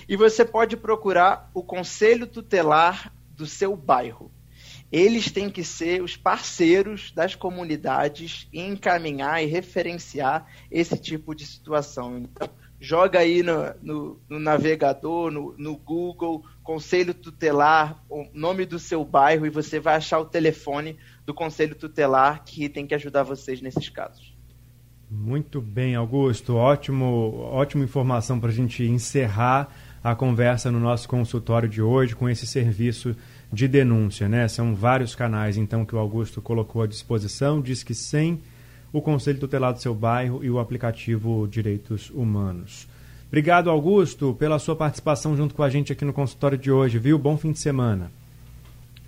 E 0.08 0.18
você 0.18 0.44
pode 0.44 0.76
procurar 0.76 1.50
o 1.54 1.64
Conselho 1.64 2.28
Tutelar 2.28 3.14
do 3.30 3.46
seu 3.46 3.76
bairro. 3.76 4.32
Eles 4.92 5.32
têm 5.32 5.50
que 5.50 5.64
ser 5.64 6.02
os 6.02 6.16
parceiros 6.16 7.12
das 7.12 7.36
comunidades 7.36 8.48
e 8.52 8.62
encaminhar 8.62 9.44
e 9.44 9.48
referenciar 9.48 10.46
esse 10.70 10.98
tipo 10.98 11.34
de 11.34 11.46
situação. 11.46 12.18
Então, 12.18 12.50
joga 12.86 13.20
aí 13.20 13.42
no, 13.42 13.74
no, 13.82 14.20
no 14.30 14.40
navegador, 14.40 15.32
no, 15.32 15.56
no, 15.58 15.76
Google, 15.76 16.46
Conselho 16.62 17.16
Tutelar, 17.16 18.04
o 18.08 18.28
nome 18.32 18.64
do 18.64 18.78
seu 18.78 19.04
bairro, 19.04 19.48
e 19.48 19.50
você 19.50 19.80
vai 19.80 19.96
achar 19.96 20.20
o 20.20 20.26
telefone 20.26 20.96
do 21.26 21.34
Conselho 21.34 21.74
Tutelar 21.74 22.44
que 22.46 22.70
tem 22.70 22.86
que 22.86 22.94
ajudar 22.94 23.24
vocês 23.24 23.60
nesses 23.60 23.90
casos. 23.90 24.36
Muito 25.10 25.60
bem, 25.60 25.96
Augusto. 25.96 26.56
Ótimo, 26.56 27.40
ótima 27.52 27.84
informação 27.84 28.40
para 28.40 28.50
a 28.50 28.54
gente 28.54 28.84
encerrar 28.84 29.74
a 30.04 30.14
conversa 30.14 30.72
no 30.72 30.80
nosso 30.80 31.10
consultório 31.10 31.68
de 31.68 31.82
hoje 31.82 32.16
com 32.16 32.30
esse 32.30 32.46
serviço 32.46 33.16
de 33.52 33.68
denúncia, 33.68 34.30
né? 34.30 34.48
São 34.48 34.76
vários 34.76 35.16
canais, 35.16 35.58
então, 35.58 35.84
que 35.84 35.96
o 35.96 36.00
Augusto 36.00 36.40
colocou 36.40 36.84
à 36.84 36.88
disposição. 36.88 37.62
Diz 37.62 37.82
que 37.82 37.96
sem 37.96 38.42
o 38.98 39.02
Conselho 39.02 39.40
Tutelar 39.40 39.74
do 39.74 39.82
seu 39.82 39.94
bairro 39.94 40.44
e 40.44 40.50
o 40.50 40.60
aplicativo 40.60 41.48
Direitos 41.48 42.10
Humanos. 42.10 42.88
Obrigado, 43.28 43.70
Augusto, 43.70 44.34
pela 44.40 44.58
sua 44.60 44.76
participação 44.76 45.36
junto 45.36 45.54
com 45.54 45.64
a 45.64 45.70
gente 45.70 45.92
aqui 45.92 46.06
no 46.06 46.14
consultório 46.14 46.58
de 46.58 46.72
hoje, 46.72 46.98
viu? 46.98 47.18
Bom 47.18 47.38
fim 47.38 47.52
de 47.52 47.60
semana. 47.60 48.10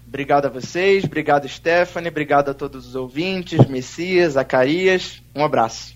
Obrigado 0.05 0.45
a 0.45 0.49
vocês, 0.49 1.03
obrigado, 1.03 1.47
Stephanie, 1.47 2.09
obrigado 2.09 2.49
a 2.49 2.53
todos 2.53 2.87
os 2.87 2.95
ouvintes, 2.95 3.65
Messias, 3.67 4.33
Zacarias. 4.33 5.21
Um 5.35 5.43
abraço. 5.43 5.95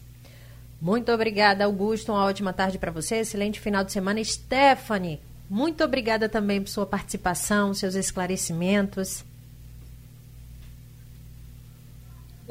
Muito 0.82 1.12
obrigada, 1.12 1.66
Augusto. 1.66 2.12
Uma 2.12 2.26
ótima 2.26 2.54
tarde 2.54 2.80
para 2.80 2.92
você. 2.92 3.18
Excelente 3.18 3.60
final 3.60 3.84
de 3.84 3.92
semana. 3.92 4.24
Stephanie, 4.24 5.20
muito 5.50 5.84
obrigada 5.84 6.30
também 6.30 6.62
por 6.62 6.70
sua 6.70 6.86
participação, 6.86 7.74
seus 7.74 7.96
esclarecimentos. 7.96 9.24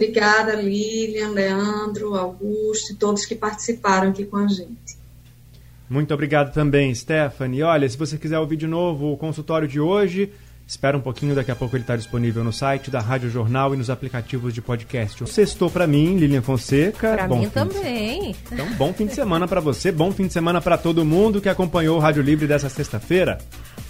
Obrigada, 0.00 0.54
Lilian, 0.54 1.28
Leandro, 1.32 2.14
Augusto 2.14 2.94
e 2.94 2.96
todos 2.96 3.26
que 3.26 3.34
participaram 3.34 4.08
aqui 4.08 4.24
com 4.24 4.38
a 4.38 4.48
gente. 4.48 4.98
Muito 5.90 6.14
obrigado 6.14 6.54
também, 6.54 6.94
Stephanie. 6.94 7.62
Olha, 7.62 7.86
se 7.86 7.98
você 7.98 8.16
quiser 8.16 8.38
ouvir 8.38 8.56
de 8.56 8.66
novo 8.66 9.12
o 9.12 9.16
consultório 9.18 9.68
de 9.68 9.78
hoje, 9.78 10.32
espera 10.70 10.96
um 10.96 11.00
pouquinho, 11.00 11.34
daqui 11.34 11.50
a 11.50 11.56
pouco 11.56 11.74
ele 11.74 11.82
está 11.82 11.96
disponível 11.96 12.44
no 12.44 12.52
site 12.52 12.92
da 12.92 13.00
Rádio 13.00 13.28
Jornal 13.28 13.74
e 13.74 13.76
nos 13.76 13.90
aplicativos 13.90 14.54
de 14.54 14.62
podcast. 14.62 15.28
Sextou 15.28 15.68
para 15.68 15.84
mim, 15.84 16.16
Lilian 16.16 16.42
Fonseca. 16.42 17.16
Para 17.16 17.26
mim 17.26 17.48
também. 17.48 18.36
Então, 18.52 18.72
bom 18.74 18.92
fim 18.92 19.06
de 19.06 19.14
semana 19.14 19.48
para 19.48 19.60
você, 19.60 19.90
bom 19.90 20.12
fim 20.12 20.28
de 20.28 20.32
semana 20.32 20.60
para 20.60 20.78
todo 20.78 21.04
mundo 21.04 21.40
que 21.40 21.48
acompanhou 21.48 21.96
o 21.96 22.00
Rádio 22.00 22.22
Livre 22.22 22.46
dessa 22.46 22.68
sexta-feira. 22.68 23.38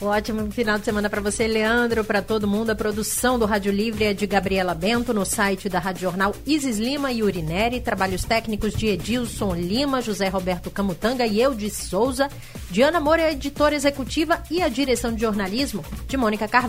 Ótimo 0.00 0.50
final 0.50 0.78
de 0.78 0.86
semana 0.86 1.10
para 1.10 1.20
você, 1.20 1.46
Leandro, 1.46 2.02
para 2.02 2.22
todo 2.22 2.48
mundo. 2.48 2.70
A 2.70 2.74
produção 2.74 3.38
do 3.38 3.44
Rádio 3.44 3.70
Livre 3.70 4.04
é 4.04 4.14
de 4.14 4.26
Gabriela 4.26 4.74
Bento, 4.74 5.12
no 5.12 5.26
site 5.26 5.68
da 5.68 5.78
Rádio 5.78 6.02
Jornal 6.02 6.34
Isis 6.46 6.78
Lima 6.78 7.12
e 7.12 7.22
Urineri. 7.22 7.82
Trabalhos 7.82 8.24
técnicos 8.24 8.72
de 8.72 8.86
Edilson 8.86 9.54
Lima, 9.54 10.00
José 10.00 10.28
Roberto 10.28 10.70
Camutanga 10.70 11.26
e 11.26 11.38
eu 11.38 11.54
de 11.54 11.68
Souza. 11.68 12.30
Diana 12.70 12.98
Moura, 12.98 13.24
a 13.24 13.32
editora 13.32 13.74
executiva 13.74 14.42
e 14.50 14.62
a 14.62 14.68
direção 14.68 15.12
de 15.12 15.20
jornalismo 15.20 15.84
de 16.08 16.16
Mônica 16.16 16.48